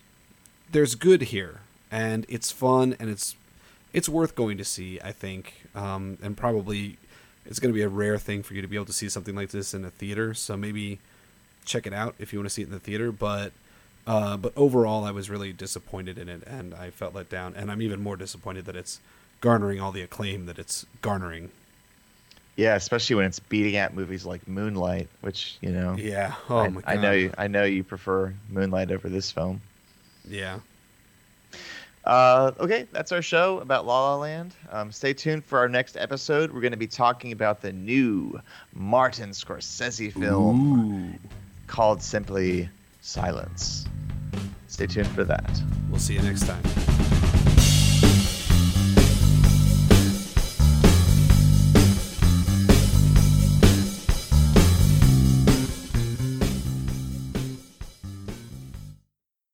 there's 0.71 0.95
good 0.95 1.23
here, 1.23 1.61
and 1.91 2.25
it's 2.27 2.51
fun, 2.51 2.95
and 2.99 3.09
it's 3.09 3.35
it's 3.93 4.09
worth 4.09 4.35
going 4.35 4.57
to 4.57 4.65
see. 4.65 4.99
I 5.01 5.11
think, 5.11 5.65
um, 5.73 6.17
and 6.21 6.35
probably 6.35 6.97
it's 7.45 7.59
going 7.59 7.71
to 7.71 7.77
be 7.77 7.83
a 7.83 7.89
rare 7.89 8.17
thing 8.17 8.43
for 8.43 8.53
you 8.53 8.61
to 8.61 8.67
be 8.67 8.75
able 8.75 8.85
to 8.87 8.93
see 8.93 9.07
something 9.07 9.35
like 9.35 9.49
this 9.49 9.73
in 9.73 9.85
a 9.85 9.91
theater. 9.91 10.33
So 10.33 10.57
maybe 10.57 10.99
check 11.63 11.87
it 11.87 11.93
out 11.93 12.15
if 12.19 12.33
you 12.33 12.39
want 12.39 12.49
to 12.49 12.53
see 12.53 12.63
it 12.63 12.65
in 12.65 12.71
the 12.71 12.79
theater. 12.79 13.11
But 13.11 13.53
uh, 14.07 14.37
but 14.37 14.53
overall, 14.55 15.03
I 15.03 15.11
was 15.11 15.29
really 15.29 15.51
disappointed 15.51 16.17
in 16.17 16.29
it, 16.29 16.43
and 16.45 16.73
I 16.73 16.91
felt 16.91 17.15
let 17.15 17.29
down. 17.29 17.55
And 17.55 17.71
I'm 17.71 17.81
even 17.81 18.01
more 18.01 18.15
disappointed 18.15 18.65
that 18.65 18.75
it's 18.75 18.99
garnering 19.41 19.79
all 19.79 19.91
the 19.91 20.01
acclaim 20.01 20.45
that 20.45 20.59
it's 20.59 20.85
garnering. 21.01 21.51
Yeah, 22.55 22.75
especially 22.75 23.17
when 23.17 23.25
it's 23.25 23.39
beating 23.39 23.75
out 23.75 23.93
movies 23.93 24.25
like 24.25 24.47
Moonlight, 24.47 25.09
which, 25.21 25.57
you 25.59 25.71
know, 25.71 25.95
Yeah. 25.97 26.35
Oh 26.49 26.59
I, 26.59 26.69
my 26.69 26.81
god. 26.81 26.89
I 26.89 26.95
know 26.95 27.11
you 27.11 27.33
I 27.37 27.47
know 27.47 27.63
you 27.63 27.83
prefer 27.83 28.33
Moonlight 28.49 28.91
over 28.91 29.09
this 29.09 29.29
film. 29.31 29.61
Yeah. 30.27 30.59
Uh, 32.05 32.51
okay, 32.59 32.87
that's 32.91 33.11
our 33.11 33.21
show 33.21 33.59
about 33.59 33.85
La 33.85 34.11
La 34.11 34.15
Land. 34.17 34.53
Um, 34.71 34.91
stay 34.91 35.11
tuned 35.13 35.43
for 35.43 35.57
our 35.57 35.67
next 35.67 35.97
episode. 35.97 36.51
We're 36.51 36.61
going 36.61 36.71
to 36.71 36.77
be 36.77 36.87
talking 36.87 37.31
about 37.31 37.61
the 37.61 37.73
new 37.73 38.39
Martin 38.73 39.31
Scorsese 39.31 40.13
film 40.13 41.17
called 41.67 42.03
simply 42.03 42.69
Silence. 43.05 43.85
Stay 44.65 44.87
tuned 44.87 45.07
for 45.09 45.23
that. 45.23 45.61
We'll 45.91 45.99
see 45.99 46.15
you 46.15 46.23
next 46.23 46.47
time. 46.47 47.04